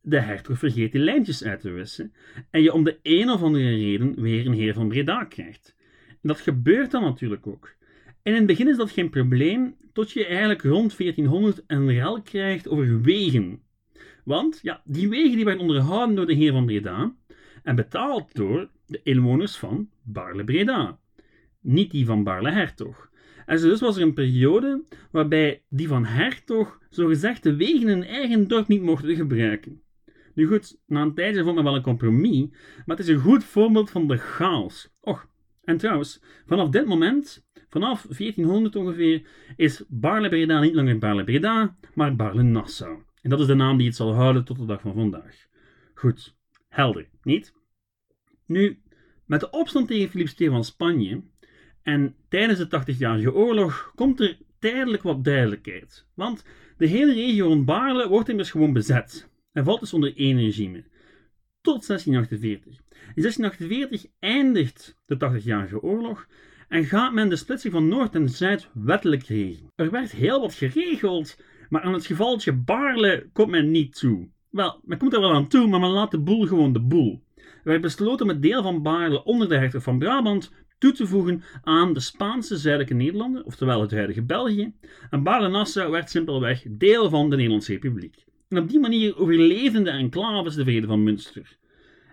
de 0.00 0.20
hertog 0.20 0.58
vergeet 0.58 0.92
die 0.92 1.00
lijntjes 1.00 1.44
uit 1.44 1.60
te 1.60 1.70
wissen 1.70 2.12
en 2.50 2.62
je 2.62 2.72
om 2.72 2.84
de 2.84 2.98
een 3.02 3.30
of 3.30 3.42
andere 3.42 3.76
reden 3.76 4.20
weer 4.20 4.46
een 4.46 4.52
heer 4.52 4.74
van 4.74 4.88
Breda 4.88 5.24
krijgt. 5.24 5.74
En 6.08 6.28
dat 6.28 6.40
gebeurt 6.40 6.90
dan 6.90 7.02
natuurlijk 7.02 7.46
ook. 7.46 7.74
En 8.24 8.32
in 8.32 8.38
het 8.38 8.46
begin 8.46 8.68
is 8.68 8.76
dat 8.76 8.90
geen 8.90 9.10
probleem, 9.10 9.76
tot 9.92 10.12
je 10.12 10.26
eigenlijk 10.26 10.62
rond 10.62 10.96
1400 10.96 11.64
een 11.66 11.92
rel 11.92 12.22
krijgt 12.22 12.68
over 12.68 13.00
wegen. 13.00 13.60
Want 14.24 14.58
ja, 14.62 14.82
die 14.84 15.08
wegen 15.08 15.36
die 15.36 15.44
werden 15.44 15.62
onderhouden 15.62 16.16
door 16.16 16.26
de 16.26 16.34
heer 16.34 16.52
van 16.52 16.66
Breda 16.66 17.14
en 17.62 17.76
betaald 17.76 18.34
door 18.34 18.68
de 18.86 19.00
inwoners 19.02 19.56
van 19.56 19.90
Baarle-Breda. 20.02 20.98
Niet 21.60 21.90
die 21.90 22.06
van 22.06 22.24
Baarle-Hertog. 22.24 23.10
En 23.46 23.60
dus 23.60 23.80
was 23.80 23.96
er 23.96 24.02
een 24.02 24.14
periode 24.14 24.84
waarbij 25.10 25.62
die 25.68 25.88
van 25.88 26.04
Hertog 26.04 26.78
zogezegd 26.90 27.42
de 27.42 27.56
wegen 27.56 27.88
in 27.88 28.04
eigen 28.04 28.48
dorp 28.48 28.68
niet 28.68 28.82
mochten 28.82 29.16
gebruiken. 29.16 29.82
Nu 30.34 30.46
goed, 30.46 30.78
na 30.86 31.02
een 31.02 31.14
tijdje 31.14 31.42
vond 31.42 31.54
men 31.54 31.64
wel 31.64 31.76
een 31.76 31.82
compromis, 31.82 32.46
maar 32.86 32.96
het 32.96 33.08
is 33.08 33.14
een 33.14 33.20
goed 33.20 33.44
voorbeeld 33.44 33.90
van 33.90 34.08
de 34.08 34.16
chaos. 34.16 34.94
Och, 35.00 35.26
en 35.64 35.76
trouwens, 35.76 36.22
vanaf 36.46 36.68
dit 36.68 36.86
moment, 36.86 37.46
vanaf 37.68 38.02
1400 38.02 38.76
ongeveer, 38.76 39.26
is 39.56 39.84
Baarle-Breda 39.88 40.60
niet 40.60 40.74
langer 40.74 40.98
Baarle-Breda, 40.98 41.76
maar 41.94 42.16
Baarle-Nassau. 42.16 43.02
En 43.22 43.30
dat 43.30 43.40
is 43.40 43.46
de 43.46 43.54
naam 43.54 43.76
die 43.76 43.86
het 43.86 43.96
zal 43.96 44.14
houden 44.14 44.44
tot 44.44 44.58
de 44.58 44.64
dag 44.64 44.80
van 44.80 44.94
vandaag. 44.94 45.46
Goed, 45.94 46.36
helder, 46.68 47.08
niet? 47.22 47.54
Nu, 48.46 48.82
met 49.24 49.40
de 49.40 49.50
opstand 49.50 49.88
tegen 49.88 50.10
Philips 50.10 50.34
II 50.34 50.50
van 50.50 50.64
Spanje 50.64 51.22
en 51.82 52.14
tijdens 52.28 52.58
de 52.58 52.80
80-jarige 52.80 53.34
oorlog 53.34 53.92
komt 53.94 54.20
er 54.20 54.38
tijdelijk 54.58 55.02
wat 55.02 55.24
duidelijkheid. 55.24 56.06
Want 56.14 56.44
de 56.76 56.86
hele 56.86 57.12
regio 57.12 57.46
rond 57.46 57.64
Baarle 57.64 58.08
wordt 58.08 58.28
immers 58.28 58.50
gewoon 58.50 58.72
bezet 58.72 59.28
en 59.52 59.64
valt 59.64 59.80
dus 59.80 59.92
onder 59.92 60.16
één 60.16 60.38
regime. 60.38 60.84
Tot 61.64 61.86
1648. 61.86 62.80
In 63.14 63.22
1648 63.22 64.10
eindigt 64.18 64.96
de 65.06 65.14
80-jarige 65.14 65.82
oorlog 65.82 66.26
en 66.68 66.84
gaat 66.84 67.12
men 67.12 67.28
de 67.28 67.36
splitsing 67.36 67.72
van 67.72 67.88
Noord 67.88 68.14
en 68.14 68.28
Zuid 68.28 68.68
wettelijk 68.72 69.22
regelen. 69.22 69.70
Er 69.74 69.90
werd 69.90 70.12
heel 70.12 70.40
wat 70.40 70.54
geregeld, 70.54 71.40
maar 71.68 71.82
aan 71.82 71.92
het 71.92 72.06
gevaltje 72.06 72.52
Baarle 72.52 73.28
komt 73.32 73.50
men 73.50 73.70
niet 73.70 73.98
toe. 73.98 74.28
Wel, 74.50 74.80
men 74.82 74.98
komt 74.98 75.12
er 75.12 75.20
wel 75.20 75.34
aan 75.34 75.48
toe, 75.48 75.66
maar 75.66 75.80
men 75.80 75.90
laat 75.90 76.10
de 76.10 76.20
boel 76.20 76.46
gewoon 76.46 76.72
de 76.72 76.80
boel. 76.80 77.22
Er 77.36 77.44
werd 77.62 77.80
besloten 77.80 78.26
om 78.26 78.32
het 78.32 78.42
deel 78.42 78.62
van 78.62 78.82
Baarle 78.82 79.24
onder 79.24 79.48
de 79.48 79.56
hertog 79.56 79.82
van 79.82 79.98
Brabant 79.98 80.52
toe 80.78 80.92
te 80.92 81.06
voegen 81.06 81.42
aan 81.62 81.92
de 81.92 82.00
Spaanse 82.00 82.56
zuidelijke 82.56 82.94
Nederlanden, 82.94 83.44
oftewel 83.44 83.80
het 83.80 83.90
huidige 83.90 84.22
België, 84.22 84.72
en 85.10 85.22
Baarle-Nassau 85.22 85.90
werd 85.90 86.10
simpelweg 86.10 86.64
deel 86.68 87.10
van 87.10 87.30
de 87.30 87.36
Nederlandse 87.36 87.72
Republiek. 87.72 88.24
En 88.54 88.62
op 88.62 88.68
die 88.68 88.80
manier 88.80 89.18
overleefden 89.18 89.84
de 89.84 89.90
enclaves 89.90 90.54
de 90.54 90.64
vrede 90.64 90.86
van 90.86 91.02
Münster. 91.02 91.58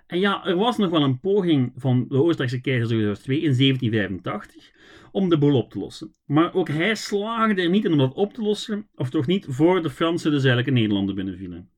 En 0.08 0.20
ja, 0.20 0.46
er 0.46 0.56
was 0.56 0.78
nog 0.78 0.90
wel 0.90 1.04
een 1.04 1.20
poging 1.20 1.74
van 1.76 2.06
de 2.08 2.16
Oostenrijkse 2.16 2.62
keizer 2.62 2.98
II 2.98 3.42
in 3.42 3.58
1785 3.58 4.72
om 5.12 5.30
de 5.30 5.38
boel 5.38 5.58
op 5.58 5.72
te 5.72 5.80
lossen. 5.80 6.16
Maar 6.26 6.54
ook 6.54 6.68
hij 6.68 6.96
slaagde 6.96 7.62
er 7.62 7.70
niet 7.70 7.86
in 7.86 7.92
om 7.92 7.98
dat 7.98 8.14
op 8.14 8.34
te 8.34 8.42
lossen, 8.42 8.88
of 8.96 9.10
toch 9.10 9.28
niet 9.28 9.46
voor 9.50 9.82
de 9.82 9.90
Fransen 9.90 10.32
de 10.32 10.40
zuidelijke 10.40 10.72
Nederlanden 10.72 11.16
binnenvielen. 11.16 11.70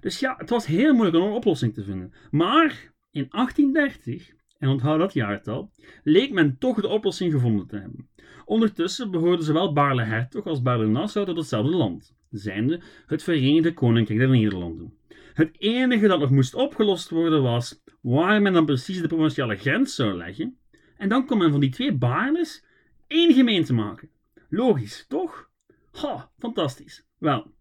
Dus 0.00 0.20
ja, 0.20 0.34
het 0.38 0.50
was 0.50 0.66
heel 0.66 0.92
moeilijk 0.94 1.16
om 1.16 1.22
een 1.22 1.36
oplossing 1.36 1.74
te 1.74 1.84
vinden. 1.84 2.12
Maar 2.30 2.92
in 3.10 3.26
1830, 3.30 4.32
en 4.58 4.68
onthoud 4.68 4.98
dat 4.98 5.12
jaartal, 5.12 5.70
leek 6.04 6.32
men 6.32 6.58
toch 6.58 6.80
de 6.80 6.88
oplossing 6.88 7.32
gevonden 7.32 7.66
te 7.66 7.76
hebben. 7.76 8.08
Ondertussen 8.44 9.10
behoorden 9.10 9.44
zowel 9.44 9.72
Baarle-Hertog 9.72 10.46
als 10.46 10.62
Baarle-Nassau 10.62 11.26
tot 11.26 11.36
hetzelfde 11.36 11.76
land, 11.76 12.15
zijnde 12.30 12.80
het 13.06 13.22
Verenigde 13.22 13.74
Koninkrijk 13.74 14.18
der 14.18 14.28
Nederlanden. 14.28 14.94
Het 15.34 15.50
enige 15.58 16.06
dat 16.06 16.20
nog 16.20 16.30
moest 16.30 16.54
opgelost 16.54 17.10
worden 17.10 17.42
was 17.42 17.82
waar 18.00 18.42
men 18.42 18.52
dan 18.52 18.64
precies 18.64 19.00
de 19.00 19.06
provinciale 19.06 19.56
grens 19.56 19.94
zou 19.94 20.16
leggen, 20.16 20.56
en 20.96 21.08
dan 21.08 21.26
kon 21.26 21.38
men 21.38 21.50
van 21.50 21.60
die 21.60 21.70
twee 21.70 21.92
Baarles 21.92 22.64
één 23.06 23.34
gemeente 23.34 23.72
maken. 23.72 24.08
Logisch, 24.48 25.04
toch? 25.08 25.50
Ha, 25.92 26.30
fantastisch. 26.38 27.04
Wel, 27.18 27.54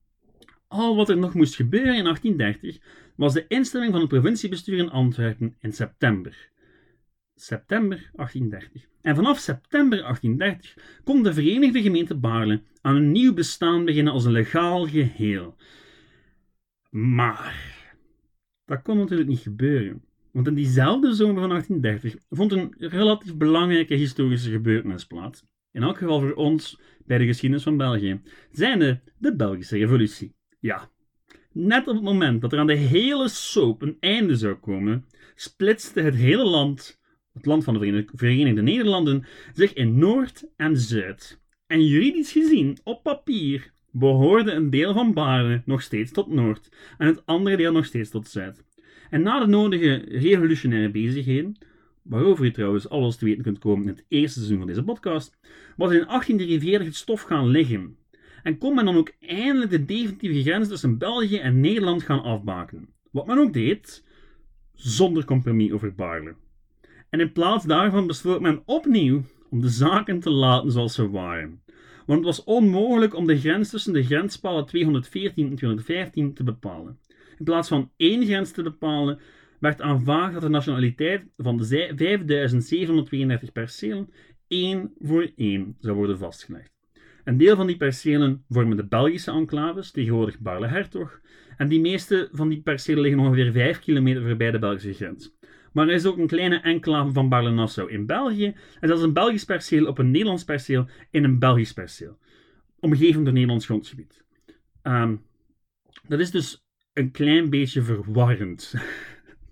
al 0.67 0.95
wat 0.95 1.09
er 1.09 1.17
nog 1.17 1.33
moest 1.33 1.55
gebeuren 1.55 1.95
in 1.95 2.03
1830 2.03 2.79
was 3.15 3.33
de 3.33 3.45
instelling 3.47 3.91
van 3.91 3.99
het 3.99 4.09
provinciebestuur 4.09 4.77
in 4.77 4.89
Antwerpen 4.89 5.55
in 5.59 5.73
september. 5.73 6.49
September 7.35 8.09
1830. 8.13 8.85
En 9.01 9.15
vanaf 9.15 9.39
september 9.39 10.01
1830 10.01 11.01
kon 11.03 11.23
de 11.23 11.33
Verenigde 11.33 11.81
Gemeente 11.81 12.15
Baarle 12.15 12.61
aan 12.81 12.95
een 12.95 13.11
nieuw 13.11 13.33
bestaan 13.33 13.85
beginnen 13.85 14.13
als 14.13 14.25
een 14.25 14.31
legaal 14.31 14.87
geheel. 14.87 15.55
Maar 16.89 17.83
dat 18.65 18.81
kon 18.81 18.97
natuurlijk 18.97 19.29
niet 19.29 19.39
gebeuren. 19.39 20.03
Want 20.31 20.47
in 20.47 20.53
diezelfde 20.53 21.13
zomer 21.13 21.39
van 21.39 21.49
1830 21.49 22.21
vond 22.29 22.51
een 22.51 22.75
relatief 22.77 23.35
belangrijke 23.35 23.95
historische 23.95 24.51
gebeurtenis 24.51 25.05
plaats. 25.05 25.43
In 25.71 25.83
elk 25.83 25.97
geval 25.97 26.19
voor 26.19 26.33
ons 26.33 26.79
bij 27.05 27.17
de 27.17 27.25
geschiedenis 27.25 27.63
van 27.63 27.77
België. 27.77 28.21
Zijnde 28.51 29.01
de 29.17 29.35
Belgische 29.35 29.77
Revolutie. 29.77 30.35
Ja, 30.59 30.89
net 31.51 31.87
op 31.87 31.95
het 31.95 32.03
moment 32.03 32.41
dat 32.41 32.53
er 32.53 32.59
aan 32.59 32.67
de 32.67 32.73
hele 32.73 33.29
soap 33.29 33.81
een 33.81 33.97
einde 33.99 34.35
zou 34.35 34.55
komen, 34.55 35.05
splitste 35.35 36.01
het 36.01 36.15
hele 36.15 36.45
land, 36.45 36.99
het 37.35 37.45
land 37.45 37.63
van 37.63 37.73
de 37.73 38.05
Verenigde 38.13 38.61
Nederlanden, 38.61 39.25
zich 39.53 39.73
in 39.73 39.97
Noord 39.97 40.45
en 40.55 40.77
Zuid. 40.77 41.39
En 41.67 41.85
juridisch 41.85 42.31
gezien, 42.31 42.77
op 42.83 43.03
papier, 43.03 43.71
behoorde 43.91 44.51
een 44.51 44.69
deel 44.69 44.93
van 44.93 45.13
Baarle 45.13 45.61
nog 45.65 45.81
steeds 45.81 46.11
tot 46.11 46.27
Noord 46.27 46.69
en 46.97 47.07
het 47.07 47.25
andere 47.25 47.57
deel 47.57 47.71
nog 47.71 47.85
steeds 47.85 48.09
tot 48.09 48.27
Zuid. 48.27 48.63
En 49.09 49.21
na 49.21 49.39
de 49.39 49.45
nodige 49.45 49.93
revolutionaire 50.07 50.89
bezigheden, 50.89 51.57
waarover 52.01 52.45
je 52.45 52.51
trouwens 52.51 52.89
alles 52.89 53.15
te 53.15 53.25
weten 53.25 53.43
kunt 53.43 53.59
komen 53.59 53.81
in 53.81 53.89
het 53.89 54.05
eerste 54.07 54.37
seizoen 54.37 54.57
van 54.57 54.67
deze 54.67 54.83
podcast, 54.83 55.37
was 55.77 55.91
in 55.91 56.05
1843 56.05 56.87
het 56.87 56.95
stof 56.95 57.21
gaan 57.21 57.47
liggen. 57.47 57.97
En 58.43 58.57
kon 58.57 58.75
men 58.75 58.85
dan 58.85 58.97
ook 58.97 59.13
eindelijk 59.19 59.71
de 59.71 59.85
definitieve 59.85 60.41
grens 60.41 60.67
tussen 60.67 60.97
België 60.97 61.37
en 61.37 61.59
Nederland 61.59 62.03
gaan 62.03 62.23
afbaken. 62.23 62.89
Wat 63.11 63.27
men 63.27 63.37
ook 63.37 63.53
deed, 63.53 64.03
zonder 64.73 65.25
compromis 65.25 65.71
over 65.71 65.95
Baarle. 65.95 66.35
En 67.09 67.19
in 67.19 67.31
plaats 67.31 67.65
daarvan 67.65 68.07
besloot 68.07 68.41
men 68.41 68.61
opnieuw 68.65 69.21
om 69.49 69.61
de 69.61 69.69
zaken 69.69 70.19
te 70.19 70.29
laten 70.29 70.71
zoals 70.71 70.93
ze 70.93 71.09
waren. 71.09 71.63
Want 72.05 72.25
het 72.25 72.35
was 72.35 72.43
onmogelijk 72.43 73.15
om 73.15 73.27
de 73.27 73.39
grens 73.39 73.69
tussen 73.69 73.93
de 73.93 74.03
grenspalen 74.03 74.65
214 74.65 75.49
en 75.49 75.55
215 75.55 76.33
te 76.33 76.43
bepalen. 76.43 76.99
In 77.37 77.45
plaats 77.45 77.67
van 77.67 77.91
één 77.97 78.25
grens 78.25 78.51
te 78.51 78.63
bepalen, 78.63 79.19
werd 79.59 79.81
aanvaard 79.81 80.33
dat 80.33 80.41
de 80.41 80.49
nationaliteit 80.49 81.25
van 81.37 81.57
de 81.57 81.65
5732 81.65 83.51
percelen 83.51 84.09
één 84.47 84.93
voor 84.99 85.31
één 85.35 85.75
zou 85.79 85.95
worden 85.95 86.17
vastgelegd. 86.17 86.73
Een 87.23 87.37
deel 87.37 87.55
van 87.55 87.67
die 87.67 87.77
percelen 87.77 88.43
vormen 88.49 88.77
de 88.77 88.85
Belgische 88.85 89.31
enclaves, 89.31 89.91
tegenwoordig 89.91 90.39
Baarle-Hertog, 90.39 91.21
en 91.57 91.67
die 91.67 91.79
meeste 91.79 92.29
van 92.31 92.49
die 92.49 92.61
percelen 92.61 93.01
liggen 93.01 93.21
ongeveer 93.21 93.51
5 93.51 93.79
kilometer 93.79 94.21
voorbij 94.21 94.51
de 94.51 94.59
Belgische 94.59 94.93
grens. 94.93 95.34
Maar 95.75 95.87
er 95.87 95.93
is 95.93 96.05
ook 96.05 96.17
een 96.17 96.27
kleine 96.27 96.59
enclave 96.59 97.11
van 97.11 97.29
Baarle-Nassau 97.29 97.91
in 97.91 98.05
België, 98.05 98.55
en 98.79 98.87
dat 98.87 98.97
is 98.97 99.03
een 99.03 99.13
Belgisch 99.13 99.45
perceel 99.45 99.85
op 99.85 99.97
een 99.97 100.11
Nederlands 100.11 100.43
perceel 100.43 100.87
in 101.11 101.23
een 101.23 101.39
Belgisch 101.39 101.73
perceel, 101.73 102.17
omgeven 102.79 103.23
door 103.23 103.33
Nederlands 103.33 103.65
grondgebied. 103.65 104.25
Um, 104.83 105.25
dat 106.07 106.19
is 106.19 106.31
dus 106.31 106.65
een 106.93 107.11
klein 107.11 107.49
beetje 107.49 107.81
verwarrend. 107.81 108.73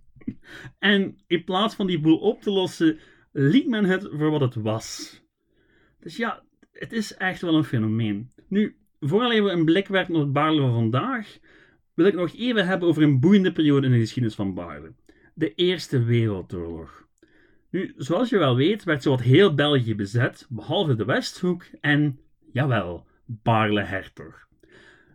en 0.79 1.17
in 1.27 1.43
plaats 1.43 1.75
van 1.75 1.87
die 1.87 1.99
boel 1.99 2.17
op 2.17 2.41
te 2.41 2.51
lossen, 2.51 2.99
liet 3.31 3.67
men 3.67 3.85
het 3.85 4.09
voor 4.11 4.31
wat 4.31 4.41
het 4.41 4.55
was. 4.55 5.21
Dus 5.99 6.17
ja, 6.17 6.43
het 6.71 6.93
is 6.93 7.15
echt 7.15 7.41
wel 7.41 7.55
een 7.55 7.63
fenomeen. 7.63 8.31
Nu, 8.47 8.77
vooral 8.99 9.43
we 9.43 9.49
een 9.49 9.65
blik 9.65 9.87
werpen 9.87 10.15
op 10.15 10.21
het 10.21 10.33
Baarle 10.33 10.61
van 10.61 10.73
vandaag, 10.73 11.37
wil 11.93 12.05
ik 12.05 12.13
nog 12.13 12.35
even 12.35 12.67
hebben 12.67 12.87
over 12.87 13.03
een 13.03 13.19
boeiende 13.19 13.51
periode 13.51 13.85
in 13.85 13.93
de 13.93 13.99
geschiedenis 13.99 14.35
van 14.35 14.53
Baarle. 14.53 14.93
De 15.35 15.53
Eerste 15.53 16.03
Wereldoorlog. 16.03 17.07
Nu, 17.69 17.93
zoals 17.97 18.29
je 18.29 18.37
wel 18.37 18.55
weet, 18.55 18.83
werd 18.83 19.03
zowat 19.03 19.21
heel 19.21 19.53
België 19.53 19.95
bezet, 19.95 20.45
behalve 20.49 20.95
de 20.95 21.05
Westhoek 21.05 21.65
en, 21.81 22.19
jawel, 22.51 23.05
Baarle-Hertog. 23.25 24.47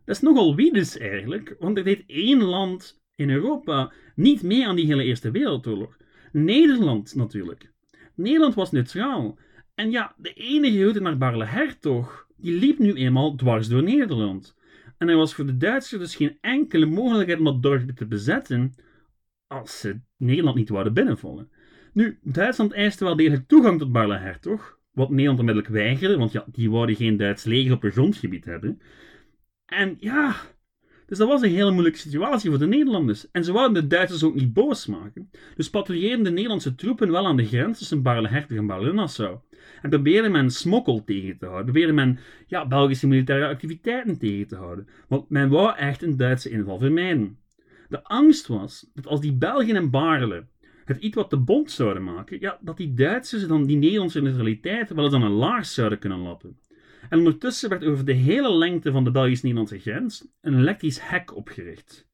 Dat 0.04 0.16
is 0.16 0.22
nogal 0.22 0.54
wie 0.54 0.72
dus 0.72 0.98
eigenlijk, 0.98 1.56
want 1.58 1.78
er 1.78 1.84
deed 1.84 2.04
één 2.06 2.42
land 2.42 3.02
in 3.14 3.30
Europa 3.30 3.92
niet 4.14 4.42
mee 4.42 4.66
aan 4.66 4.76
die 4.76 4.86
hele 4.86 5.04
Eerste 5.04 5.30
Wereldoorlog. 5.30 5.96
Nederland 6.32 7.14
natuurlijk. 7.14 7.70
Nederland 8.14 8.54
was 8.54 8.70
neutraal. 8.70 9.38
En 9.74 9.90
ja, 9.90 10.14
de 10.16 10.32
enige 10.32 10.80
route 10.80 11.00
naar 11.00 11.18
Baarle-Hertog, 11.18 12.26
die 12.36 12.58
liep 12.58 12.78
nu 12.78 12.92
eenmaal 12.92 13.34
dwars 13.34 13.68
door 13.68 13.82
Nederland. 13.82 14.56
En 14.96 15.08
er 15.08 15.16
was 15.16 15.34
voor 15.34 15.46
de 15.46 15.56
Duitsers 15.56 16.00
dus 16.00 16.16
geen 16.16 16.38
enkele 16.40 16.86
mogelijkheid 16.86 17.38
om 17.38 17.44
dat 17.44 17.62
dorpje 17.62 17.92
te 17.92 18.06
bezetten 18.06 18.74
als 19.48 19.80
ze 19.80 20.00
Nederland 20.16 20.56
niet 20.56 20.68
wouden 20.68 20.94
binnenvallen. 20.94 21.50
Nu, 21.92 22.18
Duitsland 22.22 22.72
eiste 22.72 23.04
wel 23.04 23.16
degelijk 23.16 23.48
toegang 23.48 23.78
tot 23.78 23.92
Baarle-Hertog, 23.92 24.78
wat 24.92 25.10
Nederland 25.10 25.38
onmiddellijk 25.38 25.72
weigerde, 25.72 26.16
want 26.16 26.32
ja, 26.32 26.44
die 26.52 26.70
wouden 26.70 26.96
geen 26.96 27.16
Duits 27.16 27.44
leger 27.44 27.72
op 27.72 27.82
hun 27.82 27.92
grondgebied 27.92 28.44
hebben. 28.44 28.80
En 29.64 29.96
ja, 29.98 30.36
dus 31.08 31.18
dat 31.18 31.28
was 31.28 31.42
een 31.42 31.50
hele 31.50 31.70
moeilijke 31.70 31.98
situatie 31.98 32.50
voor 32.50 32.58
de 32.58 32.66
Nederlanders. 32.66 33.30
En 33.30 33.44
ze 33.44 33.52
wouden 33.52 33.82
de 33.82 33.88
Duitsers 33.88 34.24
ook 34.24 34.34
niet 34.34 34.52
boos 34.52 34.86
maken. 34.86 35.30
Dus 35.54 35.70
patrouilleerden 35.70 36.24
de 36.24 36.30
Nederlandse 36.30 36.74
troepen 36.74 37.10
wel 37.10 37.26
aan 37.26 37.36
de 37.36 37.46
grens 37.46 37.78
tussen 37.78 38.02
Baarle-Hertog 38.02 38.58
en 38.58 38.66
Baarle-Nassau. 38.66 39.38
En 39.82 39.90
probeerde 39.90 40.28
men 40.28 40.50
smokkel 40.50 41.04
tegen 41.04 41.38
te 41.38 41.44
houden. 41.44 41.64
Probeerde 41.64 41.92
men 41.92 42.18
ja, 42.46 42.66
Belgische 42.66 43.06
militaire 43.06 43.46
activiteiten 43.46 44.18
tegen 44.18 44.46
te 44.46 44.56
houden. 44.56 44.88
Want 45.08 45.30
men 45.30 45.48
wou 45.48 45.76
echt 45.76 46.02
een 46.02 46.16
Duitse 46.16 46.50
inval 46.50 46.78
vermijden. 46.78 47.38
De 47.88 48.04
angst 48.04 48.46
was 48.46 48.90
dat 48.94 49.06
als 49.06 49.20
die 49.20 49.32
Belgen 49.32 49.76
en 49.76 49.90
Baarle 49.90 50.46
het 50.84 50.96
iets 50.96 51.14
wat 51.14 51.30
de 51.30 51.36
bond 51.36 51.70
zouden 51.70 52.04
maken, 52.04 52.40
ja, 52.40 52.58
dat 52.60 52.76
die 52.76 52.94
Duitsers 52.94 53.46
dan 53.46 53.66
die 53.66 53.76
Nederlandse 53.76 54.20
neutraliteit 54.20 54.90
wel 54.90 55.04
eens 55.04 55.14
aan 55.14 55.22
een 55.22 55.30
laars 55.30 55.74
zouden 55.74 55.98
kunnen 55.98 56.18
lappen. 56.18 56.58
En 57.08 57.18
ondertussen 57.18 57.68
werd 57.68 57.84
over 57.84 58.04
de 58.04 58.12
hele 58.12 58.52
lengte 58.52 58.92
van 58.92 59.04
de 59.04 59.10
Belgisch-Nederlandse 59.10 59.78
grens 59.78 60.26
een 60.40 60.58
elektrisch 60.58 60.98
hek 61.00 61.36
opgericht. 61.36 62.06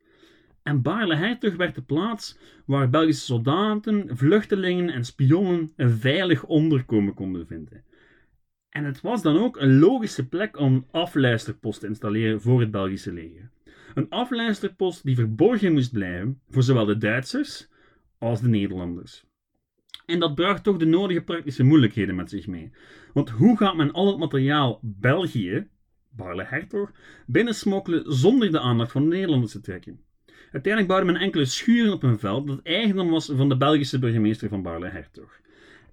En 0.63 0.83
Baarle-Hertog 0.83 1.57
werd 1.57 1.75
de 1.75 1.83
plaats 1.83 2.39
waar 2.67 2.91
Belgische 2.91 3.25
soldaten, 3.25 4.17
vluchtelingen 4.17 4.91
en 4.91 5.05
spionnen 5.05 5.73
een 5.77 5.91
veilig 5.91 6.45
onderkomen 6.45 7.15
konden 7.15 7.47
vinden. 7.47 7.85
En 8.69 8.85
het 8.85 9.01
was 9.01 9.23
dan 9.23 9.39
ook 9.39 9.57
een 9.57 9.79
logische 9.79 10.29
plek 10.29 10.59
om 10.59 10.87
afluisterpost 10.91 11.81
te 11.81 11.87
installeren 11.87 12.41
voor 12.41 12.61
het 12.61 12.71
Belgische 12.71 13.13
leger. 13.13 13.51
Een 13.95 14.09
afluisterpost 14.09 15.05
die 15.05 15.15
verborgen 15.15 15.73
moest 15.73 15.93
blijven 15.93 16.41
voor 16.49 16.63
zowel 16.63 16.85
de 16.85 16.99
Duitsers 16.99 17.69
als 18.19 18.41
de 18.41 18.49
Nederlanders. 18.49 19.25
En 20.07 20.21
dat 20.21 20.35
bracht 20.35 20.65
toch 20.65 20.77
de 20.77 20.85
nodige 20.85 21.23
praktische 21.23 21.63
moeilijkheden 21.63 22.15
met 22.15 22.31
zich 22.31 22.47
mee. 22.47 22.73
Want 23.13 23.31
hoe 23.31 23.57
gaat 23.57 23.77
men 23.77 23.93
al 23.93 24.07
het 24.07 24.19
materiaal 24.19 24.79
België, 24.83 25.67
Baarle-Hertog, 26.11 26.93
binnensmokkelen 27.27 28.13
zonder 28.13 28.51
de 28.53 28.61
aandacht 28.61 28.93
van 28.93 29.03
de 29.03 29.09
Nederlanders 29.09 29.53
te 29.53 29.61
trekken. 29.61 30.01
Uiteindelijk 30.53 30.93
bouwde 30.93 31.13
men 31.13 31.21
enkele 31.21 31.45
schuren 31.45 31.93
op 31.93 32.03
een 32.03 32.19
veld 32.19 32.47
dat 32.47 32.63
eigendom 32.63 33.11
was 33.11 33.31
van 33.35 33.49
de 33.49 33.57
Belgische 33.57 33.99
burgemeester 33.99 34.49
van 34.49 34.63
Baarle-Hertog. 34.63 35.41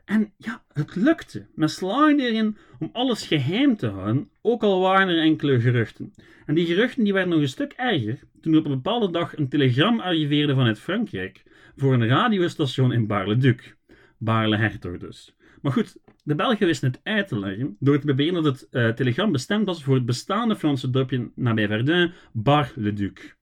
En 0.06 0.34
ja, 0.38 0.64
het 0.74 0.96
lukte. 0.96 1.46
Men 1.56 1.70
slaagde 1.70 2.24
erin 2.24 2.58
om 2.80 2.90
alles 2.94 3.28
geheim 3.28 3.76
te 3.76 3.88
houden, 3.88 4.30
ook 4.42 4.64
al 4.64 4.82
waren 4.82 5.08
er 5.08 5.22
enkele 5.24 5.62
geruchten. 5.62 6.14
En 6.46 6.56
die 6.56 6.66
geruchten 6.66 7.04
die 7.04 7.14
werden 7.14 7.32
nog 7.34 7.42
een 7.42 7.48
stuk 7.48 7.74
erger 7.76 8.20
toen 8.42 8.58
op 8.58 8.66
een 8.66 8.72
bepaalde 8.72 9.12
dag 9.12 9.38
een 9.38 9.50
telegram 9.50 10.00
arriveerde 10.00 10.54
vanuit 10.54 10.80
Frankrijk 10.80 11.44
voor 11.76 11.94
een 11.94 12.08
radiostation 12.08 12.94
in 12.94 13.08
Baarle-Duc. 13.08 13.74
Baarle-Hertog 14.18 14.98
dus. 14.98 15.36
Maar 15.62 15.72
goed, 15.72 15.98
de 16.24 16.36
Belgen 16.36 16.68
wisten 16.68 16.92
het 16.92 17.00
uit 17.04 17.28
te 17.28 17.40
leggen 17.40 17.76
door 17.80 18.00
te 18.00 18.06
beweren 18.06 18.44
dat 18.44 18.46
het 18.46 18.68
uh, 18.72 18.90
telegram 18.90 19.32
bestemd 19.32 19.66
was 19.66 19.84
voor 19.84 19.96
het 19.96 20.06
bestaande 20.06 20.56
Franse 20.56 20.90
dorpje 20.90 21.32
nabij 21.36 21.68
Verdun, 21.68 22.12
Bar-le-Duc. 22.32 23.36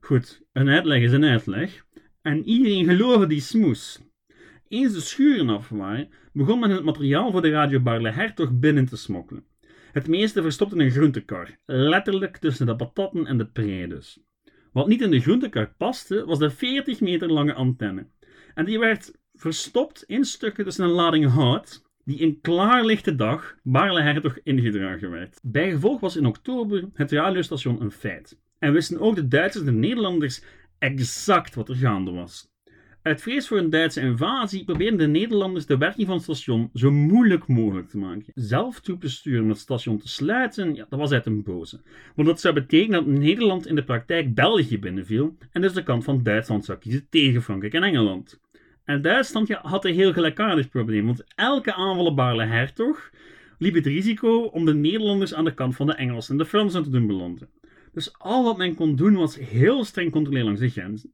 Goed, 0.00 0.42
een 0.52 0.68
uitleg 0.68 1.02
is 1.02 1.12
een 1.12 1.24
uitleg. 1.24 1.86
En 2.22 2.44
iedereen 2.44 2.84
geloofde 2.84 3.26
die 3.26 3.40
smoes. 3.40 4.00
Eens 4.68 4.92
de 4.92 5.00
schuren 5.00 5.48
af 5.48 5.68
waren, 5.68 6.08
begon 6.32 6.60
men 6.60 6.70
het 6.70 6.84
materiaal 6.84 7.30
voor 7.30 7.42
de 7.42 7.50
radio 7.50 7.80
Barle 7.80 8.10
Hertog 8.10 8.58
binnen 8.58 8.86
te 8.86 8.96
smokkelen. 8.96 9.44
Het 9.92 10.08
meeste 10.08 10.42
verstopt 10.42 10.72
in 10.72 10.80
een 10.80 10.90
groentekar, 10.90 11.56
letterlijk 11.66 12.36
tussen 12.36 12.66
de 12.66 12.76
patatten 12.76 13.26
en 13.26 13.38
de 13.38 13.46
prei 13.46 13.86
dus. 13.86 14.20
Wat 14.72 14.88
niet 14.88 15.00
in 15.00 15.10
de 15.10 15.20
groentekar 15.20 15.74
paste, 15.76 16.24
was 16.24 16.38
de 16.38 16.50
40 16.50 17.00
meter 17.00 17.32
lange 17.32 17.54
antenne. 17.54 18.06
En 18.54 18.64
die 18.64 18.78
werd 18.78 19.12
verstopt 19.34 20.04
in 20.06 20.24
stukken 20.24 20.64
tussen 20.64 20.84
een 20.84 20.90
lading 20.90 21.26
hout, 21.26 21.82
die 22.04 22.18
in 22.18 22.40
klaarlichte 22.40 23.14
dag 23.14 23.56
Barle 23.62 24.02
Hertog 24.02 24.38
ingedragen 24.42 25.10
werd. 25.10 25.40
Bijgevolg 25.42 26.00
was 26.00 26.16
in 26.16 26.26
oktober 26.26 26.88
het 26.94 27.12
radiostation 27.12 27.82
een 27.82 27.90
feit. 27.90 28.40
En 28.58 28.72
wisten 28.72 29.00
ook 29.00 29.14
de 29.14 29.28
Duitsers 29.28 29.64
en 29.64 29.72
de 29.72 29.78
Nederlanders 29.78 30.42
exact 30.78 31.54
wat 31.54 31.68
er 31.68 31.76
gaande 31.76 32.10
was. 32.10 32.50
Uit 33.08 33.22
vrees 33.22 33.48
voor 33.48 33.58
een 33.58 33.70
Duitse 33.70 34.00
invasie 34.00 34.64
probeerden 34.64 34.98
de 34.98 35.06
Nederlanders 35.06 35.66
de 35.66 35.78
werking 35.78 36.06
van 36.06 36.16
het 36.16 36.24
station 36.24 36.70
zo 36.74 36.90
moeilijk 36.90 37.46
mogelijk 37.46 37.88
te 37.88 37.98
maken. 37.98 38.32
Zelf 38.34 38.80
troepen 38.80 39.10
sturen 39.10 39.42
om 39.42 39.48
het 39.48 39.58
station 39.58 39.98
te 39.98 40.08
sluiten, 40.08 40.74
ja, 40.74 40.86
dat 40.88 40.98
was 40.98 41.12
uit 41.12 41.26
een 41.26 41.42
boze. 41.42 41.80
Want 42.14 42.28
dat 42.28 42.40
zou 42.40 42.54
betekenen 42.54 43.04
dat 43.04 43.18
Nederland 43.18 43.66
in 43.66 43.74
de 43.74 43.84
praktijk 43.84 44.34
België 44.34 44.78
binnenviel 44.78 45.36
en 45.52 45.60
dus 45.60 45.72
de 45.72 45.82
kant 45.82 46.04
van 46.04 46.22
Duitsland 46.22 46.64
zou 46.64 46.78
kiezen 46.78 47.06
tegen 47.10 47.42
Frankrijk 47.42 47.74
en 47.74 47.82
Engeland. 47.82 48.40
En 48.84 49.02
Duitsland 49.02 49.48
had 49.48 49.84
een 49.84 49.94
heel 49.94 50.12
gelijkaardig 50.12 50.68
probleem, 50.68 51.06
want 51.06 51.24
elke 51.34 51.74
aanval 51.74 52.06
op 52.06 52.16
Baarle 52.16 52.44
Hertog 52.44 53.10
liep 53.58 53.74
het 53.74 53.86
risico 53.86 54.42
om 54.42 54.64
de 54.64 54.74
Nederlanders 54.74 55.34
aan 55.34 55.44
de 55.44 55.54
kant 55.54 55.76
van 55.76 55.86
de 55.86 55.94
Engelsen 55.94 56.32
en 56.32 56.38
de 56.38 56.46
Fransen 56.46 56.82
te 56.82 56.90
doen 56.90 57.06
belanden. 57.06 57.48
Dus 57.92 58.18
al 58.18 58.44
wat 58.44 58.56
men 58.56 58.74
kon 58.74 58.96
doen 58.96 59.14
was 59.14 59.38
heel 59.38 59.84
streng 59.84 60.10
controleren 60.10 60.46
langs 60.46 60.60
de 60.60 60.68
grenzen. 60.68 61.12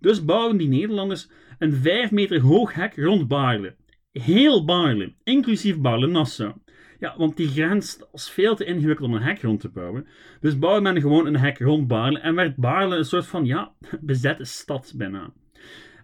Dus 0.00 0.24
bouwden 0.24 0.56
die 0.56 0.68
Nederlanders 0.68 1.30
een 1.58 1.72
5 1.72 2.10
meter 2.10 2.40
hoog 2.40 2.74
hek 2.74 2.96
rond 2.96 3.28
Baarle. 3.28 3.74
Heel 4.12 4.64
Baarle, 4.64 5.14
inclusief 5.24 5.78
Baarle-Nassau. 5.78 6.52
Ja, 6.98 7.14
want 7.18 7.36
die 7.36 7.48
grens 7.48 7.98
was 8.12 8.30
veel 8.30 8.56
te 8.56 8.64
ingewikkeld 8.64 9.08
om 9.08 9.14
een 9.14 9.22
hek 9.22 9.42
rond 9.42 9.60
te 9.60 9.68
bouwen. 9.68 10.06
Dus 10.40 10.58
bouwde 10.58 10.80
men 10.80 11.00
gewoon 11.00 11.26
een 11.26 11.36
hek 11.36 11.58
rond 11.58 11.86
Baarle 11.86 12.18
en 12.18 12.34
werd 12.34 12.56
Baarle 12.56 12.96
een 12.96 13.04
soort 13.04 13.26
van, 13.26 13.44
ja, 13.44 13.72
bezette 14.00 14.44
stad 14.44 14.92
bijna. 14.96 15.32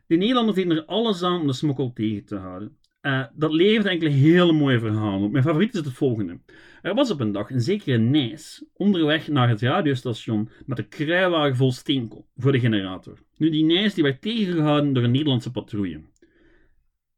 De 0.07 0.17
Nederlanders 0.17 0.57
deden 0.57 0.77
er 0.77 0.85
alles 0.85 1.23
aan 1.23 1.41
om 1.41 1.47
de 1.47 1.53
smokkel 1.53 1.93
tegen 1.93 2.25
te 2.25 2.37
houden. 2.37 2.77
Uh, 3.03 3.25
dat 3.35 3.53
levert 3.53 3.87
enkele 3.87 4.11
hele 4.11 4.53
mooie 4.53 4.79
verhalen 4.79 5.23
op. 5.23 5.33
Mijn 5.33 5.45
favoriet 5.45 5.75
is 5.75 5.81
het 5.81 5.93
volgende. 5.93 6.41
Er 6.83 6.95
was 6.95 7.11
op 7.11 7.21
een 7.21 7.33
dag 7.33 7.51
een 7.51 7.61
zekere 7.61 7.99
Nijs 7.99 8.65
onderweg 8.73 9.29
naar 9.29 9.49
het 9.49 9.61
radiostation 9.61 10.49
met 10.67 10.79
een 10.79 10.89
kruiwagen 10.89 11.57
vol 11.57 11.73
steenkool 11.73 12.27
voor 12.37 12.53
de 12.53 12.61
generator. 12.61 13.19
Nu, 13.37 13.51
die 13.51 13.65
Nijs 13.65 13.95
die 13.95 14.03
werd 14.03 14.23
tegengehouden 14.23 14.93
door 14.93 15.03
een 15.03 15.11
Nederlandse 15.11 15.51
patrouille. 15.51 16.01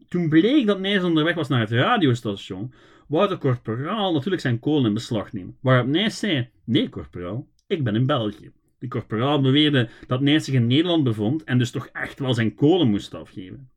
Toen 0.09 0.29
bleek 0.29 0.67
dat 0.67 0.81
Nijs 0.81 1.03
onderweg 1.03 1.35
was 1.35 1.49
naar 1.49 1.61
het 1.61 1.71
radiostation, 1.71 2.73
wou 3.09 3.29
de 3.29 3.39
korporaal 3.39 4.13
natuurlijk 4.13 4.43
zijn 4.43 4.59
kool 4.59 4.87
in 4.87 4.95
beslag 4.95 5.33
nemen. 5.33 5.57
Waarop 5.61 5.87
Nijs 5.87 6.19
zei: 6.19 6.49
Nee, 6.65 6.89
korporaal, 6.89 7.49
ik 7.67 7.85
ben 7.85 7.95
in 7.95 8.07
België. 8.07 8.53
De 8.79 8.89
korporaal 8.89 9.41
beweerde 9.41 9.89
dat 10.07 10.21
Nijs 10.21 10.45
zich 10.45 10.55
in 10.55 10.67
Nederland 10.67 11.05
bevond 11.05 11.45
en 11.45 11.59
dus 11.59 11.71
toch 11.71 11.87
echt 11.87 12.19
wel 12.19 12.35
zijn 12.35 12.55
kolen 12.55 12.91
moest 12.91 13.15
afgeven 13.15 13.71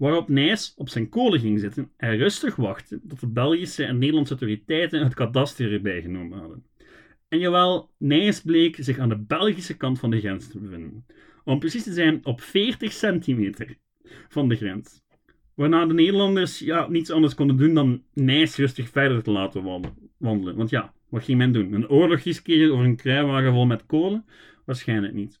waarop 0.00 0.28
Nijs 0.28 0.74
op 0.76 0.88
zijn 0.88 1.08
kolen 1.08 1.40
ging 1.40 1.60
zitten 1.60 1.90
en 1.96 2.16
rustig 2.16 2.56
wachtte 2.56 3.00
tot 3.08 3.20
de 3.20 3.26
Belgische 3.26 3.84
en 3.84 3.98
Nederlandse 3.98 4.32
autoriteiten 4.32 5.02
het 5.02 5.14
kadaster 5.14 5.72
erbij 5.72 6.02
genomen 6.02 6.38
hadden. 6.38 6.64
En 7.28 7.38
jawel, 7.38 7.90
Nijs 7.98 8.40
bleek 8.40 8.76
zich 8.78 8.98
aan 8.98 9.08
de 9.08 9.18
Belgische 9.18 9.76
kant 9.76 9.98
van 9.98 10.10
de 10.10 10.20
grens 10.20 10.48
te 10.48 10.58
bevinden. 10.58 11.06
Om 11.44 11.58
precies 11.58 11.82
te 11.82 11.92
zijn 11.92 12.24
op 12.24 12.40
40 12.40 12.92
centimeter 12.92 13.76
van 14.28 14.48
de 14.48 14.56
grens. 14.56 15.02
Waarna 15.54 15.86
de 15.86 15.94
Nederlanders 15.94 16.58
ja, 16.58 16.88
niets 16.88 17.10
anders 17.10 17.34
konden 17.34 17.56
doen 17.56 17.74
dan 17.74 18.02
Nijs 18.14 18.56
rustig 18.56 18.88
verder 18.88 19.22
te 19.22 19.30
laten 19.30 19.62
wandelen. 20.16 20.56
Want 20.56 20.70
ja, 20.70 20.92
wat 21.08 21.24
ging 21.24 21.38
men 21.38 21.52
doen? 21.52 21.72
Een 21.72 21.88
oorlog 21.88 22.20
riskeren 22.20 22.72
over 22.72 22.84
een 22.84 22.96
kruiwagen 22.96 23.52
vol 23.52 23.66
met 23.66 23.86
kolen? 23.86 24.24
Waarschijnlijk 24.64 25.14
niet. 25.14 25.40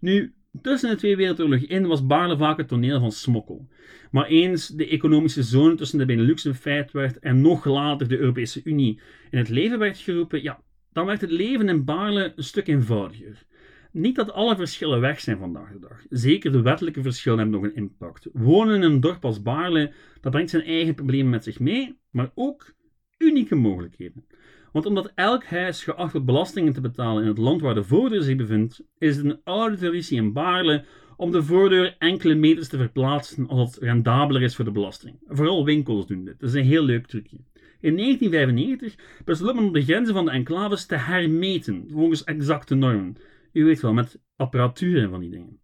Nu, 0.00 0.34
Tussen 0.62 0.90
de 0.90 0.96
Tweede 0.96 1.16
Wereldoorlog 1.16 1.60
in 1.60 1.86
was 1.86 2.06
Baarle 2.06 2.36
vaak 2.36 2.56
het 2.56 2.68
toneel 2.68 3.00
van 3.00 3.12
smokkel. 3.12 3.68
Maar 4.10 4.26
eens 4.26 4.68
de 4.68 4.88
economische 4.88 5.42
zone 5.42 5.74
tussen 5.74 5.98
de 5.98 6.04
Benelux 6.04 6.44
een 6.44 6.54
feit 6.54 6.92
werd 6.92 7.18
en 7.18 7.40
nog 7.40 7.64
later 7.64 8.08
de 8.08 8.18
Europese 8.18 8.60
Unie 8.64 9.00
in 9.30 9.38
het 9.38 9.48
leven 9.48 9.78
werd 9.78 9.98
geroepen, 9.98 10.42
ja, 10.42 10.62
dan 10.92 11.06
werd 11.06 11.20
het 11.20 11.30
leven 11.30 11.68
in 11.68 11.84
Baarle 11.84 12.32
een 12.36 12.44
stuk 12.44 12.66
eenvoudiger. 12.66 13.44
Niet 13.92 14.16
dat 14.16 14.32
alle 14.32 14.56
verschillen 14.56 15.00
weg 15.00 15.20
zijn 15.20 15.38
vandaag 15.38 15.72
de 15.72 15.78
dag. 15.78 16.04
Zeker 16.08 16.52
de 16.52 16.62
wettelijke 16.62 17.02
verschillen 17.02 17.38
hebben 17.38 17.60
nog 17.60 17.70
een 17.70 17.76
impact. 17.76 18.28
Wonen 18.32 18.74
in 18.74 18.82
een 18.82 19.00
dorp 19.00 19.24
als 19.24 19.42
Baarle, 19.42 19.92
dat 20.20 20.32
brengt 20.32 20.50
zijn 20.50 20.64
eigen 20.64 20.94
problemen 20.94 21.30
met 21.30 21.44
zich 21.44 21.60
mee, 21.60 21.98
maar 22.10 22.30
ook 22.34 22.74
unieke 23.18 23.54
mogelijkheden. 23.54 24.26
Want 24.74 24.86
omdat 24.86 25.12
elk 25.14 25.44
huis 25.44 25.84
geacht 25.84 26.12
wordt 26.12 26.26
belastingen 26.26 26.72
te 26.72 26.80
betalen 26.80 27.22
in 27.22 27.28
het 27.28 27.38
land 27.38 27.60
waar 27.60 27.74
de 27.74 27.84
voordeur 27.84 28.22
zich 28.22 28.36
bevindt, 28.36 28.84
is 28.98 29.16
het 29.16 29.24
een 29.24 29.40
oude 29.44 29.76
traditie 29.76 30.16
in 30.16 30.32
Baarle 30.32 30.84
om 31.16 31.30
de 31.30 31.42
voordeur 31.42 31.96
enkele 31.98 32.34
meters 32.34 32.68
te 32.68 32.76
verplaatsen 32.76 33.48
als 33.48 33.74
het 33.74 33.84
rendabeler 33.84 34.42
is 34.42 34.56
voor 34.56 34.64
de 34.64 34.70
belasting. 34.70 35.16
Vooral 35.26 35.64
winkels 35.64 36.06
doen 36.06 36.24
dit. 36.24 36.40
Dat 36.40 36.48
is 36.48 36.54
een 36.54 36.64
heel 36.64 36.84
leuk 36.84 37.06
trucje. 37.06 37.36
In 37.80 37.96
1995 37.96 38.94
besloot 39.24 39.54
men 39.54 39.64
om 39.64 39.72
de 39.72 39.82
grenzen 39.82 40.14
van 40.14 40.24
de 40.24 40.30
enclaves 40.30 40.86
te 40.86 40.96
hermeten, 40.96 41.84
volgens 41.90 42.24
exacte 42.24 42.74
normen. 42.74 43.16
U 43.52 43.64
weet 43.64 43.80
wel, 43.80 43.92
met 43.92 44.20
apparatuur 44.36 45.02
en 45.02 45.10
van 45.10 45.20
die 45.20 45.30
dingen. 45.30 45.60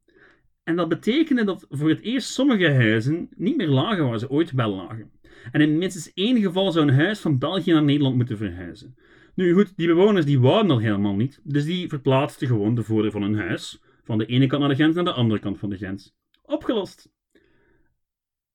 En 0.63 0.77
dat 0.77 0.89
betekende 0.89 1.45
dat 1.45 1.67
voor 1.69 1.89
het 1.89 2.01
eerst 2.01 2.29
sommige 2.29 2.73
huizen 2.73 3.29
niet 3.37 3.57
meer 3.57 3.69
lagen 3.69 4.09
waar 4.09 4.19
ze 4.19 4.31
ooit 4.31 4.51
wel 4.51 4.75
lagen. 4.75 5.11
En 5.53 5.61
in 5.61 5.79
minstens 5.79 6.13
één 6.15 6.41
geval 6.41 6.73
zou 6.73 6.89
een 6.89 6.95
huis 6.95 7.21
van 7.21 7.39
België 7.39 7.73
naar 7.73 7.83
Nederland 7.83 8.17
moeten 8.17 8.37
verhuizen. 8.37 8.97
Nu 9.35 9.53
goed, 9.53 9.77
die 9.77 9.87
bewoners 9.87 10.25
die 10.25 10.41
wouden 10.41 10.71
al 10.71 10.79
helemaal 10.79 11.15
niet, 11.15 11.41
dus 11.43 11.65
die 11.65 11.89
verplaatsten 11.89 12.47
gewoon 12.47 12.75
de 12.75 12.83
voordeur 12.83 13.11
van 13.11 13.23
hun 13.23 13.39
huis 13.39 13.81
van 14.03 14.19
de 14.19 14.27
ene 14.27 14.47
kant 14.47 14.61
naar 14.61 14.71
de 14.71 14.77
grens 14.77 14.95
naar 14.95 15.05
de 15.05 15.13
andere 15.13 15.41
kant 15.41 15.59
van 15.59 15.71
de 15.71 15.77
grens. 15.77 16.15
Opgelost. 16.43 17.13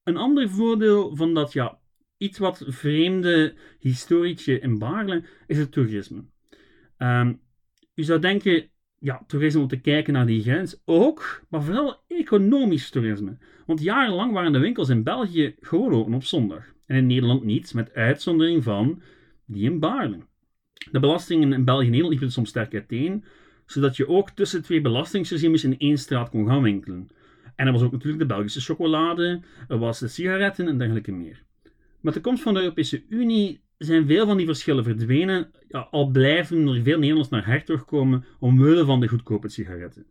Een 0.03 0.17
ander 0.17 0.49
voordeel 0.49 1.15
van 1.15 1.33
dat 1.33 1.53
ja, 1.53 1.79
iets 2.17 2.37
wat 2.37 2.63
vreemde 2.67 3.55
historietje 3.79 4.59
in 4.59 4.79
Baarle 4.79 5.23
is 5.47 5.57
het 5.57 5.71
toerisme. 5.71 6.23
Um, 6.97 7.41
u 7.95 8.03
zou 8.03 8.19
denken, 8.19 8.69
ja, 8.99 9.23
toerisme 9.27 9.61
om 9.61 9.67
te 9.67 9.81
kijken 9.81 10.13
naar 10.13 10.25
die 10.25 10.41
grens 10.41 10.81
ook, 10.85 11.43
maar 11.49 11.63
vooral 11.63 12.03
economisch 12.07 12.89
toerisme. 12.89 13.37
Want 13.65 13.81
jarenlang 13.81 14.33
waren 14.33 14.53
de 14.53 14.59
winkels 14.59 14.89
in 14.89 15.03
België 15.03 15.55
gewoon 15.59 15.93
open 15.93 16.13
op 16.13 16.23
zondag. 16.23 16.73
En 16.85 16.95
in 16.95 17.07
Nederland 17.07 17.43
niet, 17.43 17.73
met 17.73 17.93
uitzondering 17.93 18.63
van 18.63 19.01
die 19.45 19.63
in 19.63 19.79
Baarle. 19.79 20.19
De 20.91 20.99
belastingen 20.99 21.53
in 21.53 21.65
België 21.65 21.85
en 21.85 21.91
Nederland 21.91 22.13
liepen 22.13 22.31
soms 22.31 22.49
sterk 22.49 22.73
uiteen, 22.73 23.23
zodat 23.65 23.97
je 23.97 24.07
ook 24.07 24.29
tussen 24.29 24.63
twee 24.63 24.81
belastingsregimes 24.81 25.63
in 25.63 25.77
één 25.77 25.97
straat 25.97 26.29
kon 26.29 26.47
gaan 26.47 26.61
winkelen. 26.61 27.07
En 27.55 27.67
er 27.67 27.73
was 27.73 27.81
ook 27.81 27.91
natuurlijk 27.91 28.19
de 28.19 28.33
Belgische 28.33 28.61
chocolade, 28.61 29.41
er 29.67 29.77
was 29.77 29.99
de 29.99 30.07
sigaretten 30.07 30.67
en 30.67 30.77
dergelijke 30.77 31.11
meer. 31.11 31.43
Met 32.01 32.13
de 32.13 32.21
komst 32.21 32.43
van 32.43 32.53
de 32.53 32.59
Europese 32.59 33.03
Unie 33.09 33.59
zijn 33.77 34.05
veel 34.07 34.25
van 34.25 34.37
die 34.37 34.45
verschillen 34.45 34.83
verdwenen, 34.83 35.51
al 35.91 36.07
blijven 36.07 36.67
er 36.67 36.83
veel 36.83 36.99
Nederlanders 36.99 37.29
naar 37.29 37.45
Hertog 37.45 37.85
komen 37.85 38.25
omwille 38.39 38.85
van 38.85 38.99
de 38.99 39.07
goedkope 39.07 39.49
sigaretten. 39.49 40.05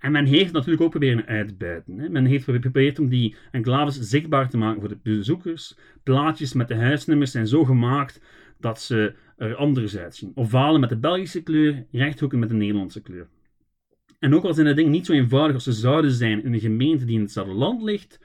En 0.00 0.12
men 0.12 0.24
heeft 0.24 0.52
natuurlijk 0.52 0.82
ook 0.82 0.90
proberen 0.90 1.26
uitbuiten. 1.26 1.98
Hè. 1.98 2.08
Men 2.08 2.24
heeft 2.24 2.44
geprobeerd 2.44 2.98
om 2.98 3.08
die 3.08 3.34
enclaves 3.50 4.00
zichtbaar 4.00 4.48
te 4.48 4.56
maken 4.56 4.80
voor 4.80 4.88
de 4.88 4.98
bezoekers. 5.02 5.76
Plaatjes 6.02 6.52
met 6.52 6.68
de 6.68 6.74
huisnummers 6.74 7.30
zijn 7.30 7.46
zo 7.46 7.64
gemaakt 7.64 8.20
dat 8.58 8.80
ze 8.80 9.14
er 9.36 9.54
anders 9.54 9.96
uitzien. 9.96 10.32
Ovalen 10.34 10.80
met 10.80 10.88
de 10.88 10.96
Belgische 10.96 11.42
kleur, 11.42 11.86
rechthoeken 11.92 12.38
met 12.38 12.48
de 12.48 12.54
Nederlandse 12.54 13.00
kleur. 13.00 13.28
En 14.18 14.34
ook 14.34 14.44
al 14.44 14.54
zijn 14.54 14.66
de 14.66 14.74
dingen 14.74 14.90
niet 14.90 15.06
zo 15.06 15.12
eenvoudig 15.12 15.54
als 15.54 15.64
ze 15.64 15.72
zouden 15.72 16.10
zijn 16.10 16.44
in 16.44 16.52
een 16.52 16.60
gemeente 16.60 17.04
die 17.04 17.16
in 17.16 17.22
hetzelfde 17.22 17.54
land 17.54 17.82
ligt, 17.82 18.20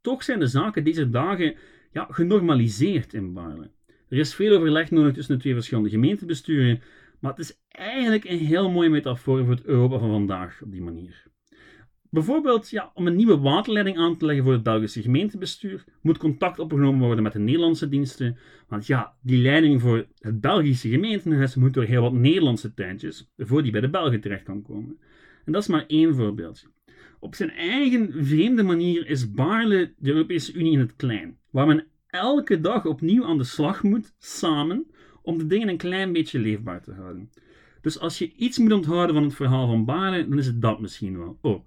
toch 0.00 0.22
zijn 0.22 0.38
de 0.38 0.46
zaken 0.46 0.84
deze 0.84 1.10
dagen 1.10 1.54
ja, 1.92 2.06
genormaliseerd 2.10 3.14
in 3.14 3.32
Baarle. 3.32 3.70
Er 4.08 4.18
is 4.18 4.34
veel 4.34 4.56
overleg 4.56 4.90
nodig 4.90 5.14
tussen 5.14 5.34
de 5.34 5.40
twee 5.40 5.54
verschillende 5.54 5.90
gemeentebesturen, 5.90 6.80
maar 7.20 7.30
het 7.30 7.40
is 7.40 7.60
eigenlijk 7.68 8.24
een 8.24 8.38
heel 8.38 8.70
mooie 8.70 8.88
metafoor 8.88 9.44
voor 9.44 9.54
het 9.54 9.64
Europa 9.64 9.98
van 9.98 10.10
vandaag 10.10 10.62
op 10.62 10.72
die 10.72 10.82
manier. 10.82 11.24
Bijvoorbeeld, 12.10 12.70
ja, 12.70 12.90
om 12.94 13.06
een 13.06 13.16
nieuwe 13.16 13.38
waterleiding 13.38 13.98
aan 13.98 14.16
te 14.16 14.24
leggen 14.24 14.44
voor 14.44 14.52
het 14.52 14.62
Belgische 14.62 15.02
gemeentebestuur, 15.02 15.84
moet 16.02 16.18
contact 16.18 16.58
opgenomen 16.58 17.06
worden 17.06 17.22
met 17.22 17.32
de 17.32 17.38
Nederlandse 17.38 17.88
diensten. 17.88 18.38
Want 18.68 18.86
ja, 18.86 19.14
die 19.22 19.42
leiding 19.42 19.80
voor 19.80 20.06
het 20.18 20.40
Belgische 20.40 20.88
gemeentehuis 20.88 21.54
moet 21.54 21.74
door 21.74 21.84
heel 21.84 22.02
wat 22.02 22.12
Nederlandse 22.12 22.74
tuintjes, 22.74 23.32
voor 23.36 23.62
die 23.62 23.72
bij 23.72 23.80
de 23.80 23.90
Belgen 23.90 24.20
terecht 24.20 24.42
kan 24.42 24.62
komen. 24.62 24.98
En 25.44 25.52
dat 25.52 25.62
is 25.62 25.68
maar 25.68 25.84
één 25.86 26.14
voorbeeldje. 26.14 26.66
Op 27.20 27.34
zijn 27.34 27.50
eigen 27.50 28.24
vreemde 28.24 28.62
manier 28.62 29.06
is 29.06 29.30
Baarle 29.30 29.94
de 29.98 30.10
Europese 30.10 30.52
Unie 30.52 30.72
in 30.72 30.78
het 30.78 30.96
klein, 30.96 31.38
waar 31.50 31.66
men 31.66 31.86
elke 32.06 32.60
dag 32.60 32.86
opnieuw 32.86 33.24
aan 33.24 33.38
de 33.38 33.44
slag 33.44 33.82
moet, 33.82 34.14
samen, 34.18 34.86
om 35.26 35.38
de 35.38 35.46
dingen 35.46 35.68
een 35.68 35.76
klein 35.76 36.12
beetje 36.12 36.38
leefbaar 36.38 36.82
te 36.82 36.92
houden. 36.92 37.30
Dus 37.80 37.98
als 37.98 38.18
je 38.18 38.32
iets 38.36 38.58
moet 38.58 38.72
onthouden 38.72 39.14
van 39.14 39.24
het 39.24 39.34
verhaal 39.34 39.66
van 39.66 39.84
Baarle, 39.84 40.28
dan 40.28 40.38
is 40.38 40.46
het 40.46 40.62
dat 40.62 40.80
misschien 40.80 41.18
wel. 41.18 41.38
Oh, 41.40 41.64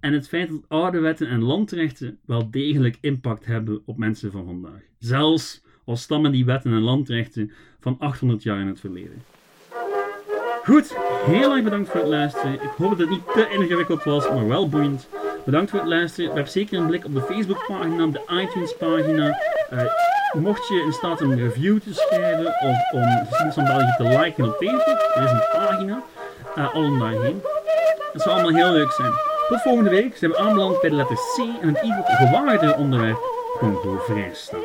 en 0.00 0.12
het 0.12 0.28
feit 0.28 0.48
dat 0.48 0.62
oude 0.68 0.98
wetten 0.98 1.28
en 1.28 1.42
landrechten 1.42 2.18
wel 2.24 2.50
degelijk 2.50 2.98
impact 3.00 3.46
hebben 3.46 3.82
op 3.84 3.98
mensen 3.98 4.30
van 4.30 4.44
vandaag. 4.44 4.80
Zelfs 4.98 5.62
al 5.84 5.96
stammen 5.96 6.32
die 6.32 6.44
wetten 6.44 6.72
en 6.72 6.80
landrechten 6.80 7.52
van 7.80 7.96
800 7.98 8.42
jaar 8.42 8.60
in 8.60 8.66
het 8.66 8.80
verleden. 8.80 9.22
Goed, 10.64 10.96
heel 11.26 11.54
erg 11.54 11.64
bedankt 11.64 11.88
voor 11.88 12.00
het 12.00 12.08
luisteren. 12.08 12.54
Ik 12.54 12.70
hoop 12.76 12.90
dat 12.90 12.98
het 12.98 13.10
niet 13.10 13.32
te 13.32 13.48
ingewikkeld 13.50 14.04
was, 14.04 14.28
maar 14.28 14.48
wel 14.48 14.68
boeiend. 14.68 15.08
Bedankt 15.44 15.70
voor 15.70 15.78
het 15.78 15.88
luisteren. 15.88 16.36
Heb 16.36 16.46
zeker 16.46 16.78
een 16.78 16.86
blik 16.86 17.04
op 17.04 17.14
de 17.14 17.22
Facebookpagina, 17.22 18.04
op 18.04 18.12
de 18.12 18.42
iTunes-pagina. 18.42 19.40
Uh, 19.72 19.82
mocht 20.32 20.68
je 20.68 20.82
in 20.86 20.92
staat 20.92 21.20
een 21.20 21.38
review 21.38 21.80
te 21.80 21.94
schrijven 21.94 22.46
of 22.46 22.92
om 22.92 23.26
Geschiedenis 23.28 23.54
van 23.54 23.64
België 23.64 23.94
te 23.96 24.02
liken 24.02 24.44
op 24.44 24.56
Facebook, 24.58 25.10
er 25.14 25.24
is 25.24 25.30
een 25.30 25.44
pagina. 25.52 26.02
Uh, 26.58 26.74
allen 26.74 26.98
daarheen. 26.98 27.42
Dat 28.12 28.22
zou 28.22 28.34
allemaal 28.34 28.64
heel 28.64 28.72
leuk 28.72 28.92
zijn. 28.92 29.12
Tot 29.48 29.62
volgende 29.62 29.90
week 29.90 30.16
zijn 30.16 30.30
we 30.30 30.38
aanbeland 30.38 30.80
bij 30.80 30.90
de 30.90 30.96
letter 30.96 31.16
C 31.16 31.38
en 31.62 31.68
het 31.68 31.82
iets 31.82 31.96
gewaarde 32.06 32.74
onderwerp 32.74 33.18
Congo 33.58 33.98
Vrijstaat. 33.98 34.60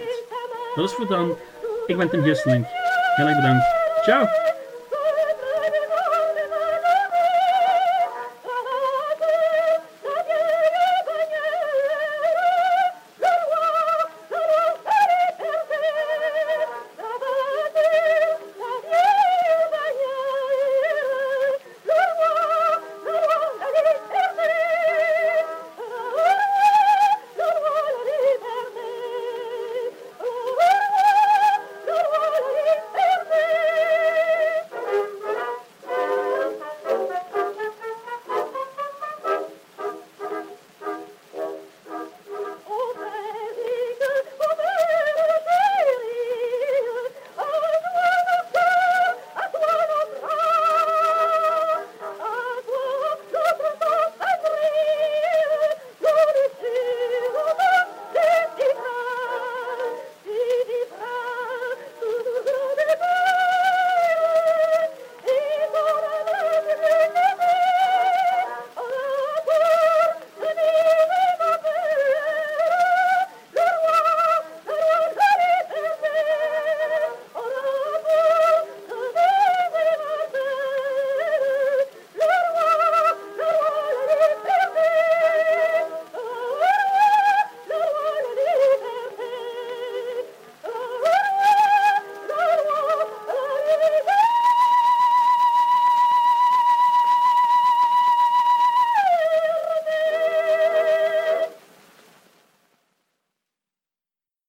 Dat 0.76 0.90
is 0.90 0.94
voor 0.96 1.08
dan. 1.08 1.38
Ik 1.86 1.98
ben 1.98 2.10
Tim 2.10 2.24
Gisseling. 2.24 2.66
Heel 3.16 3.28
erg 3.28 3.36
bedankt. 3.36 3.66
Ciao! 4.04 4.28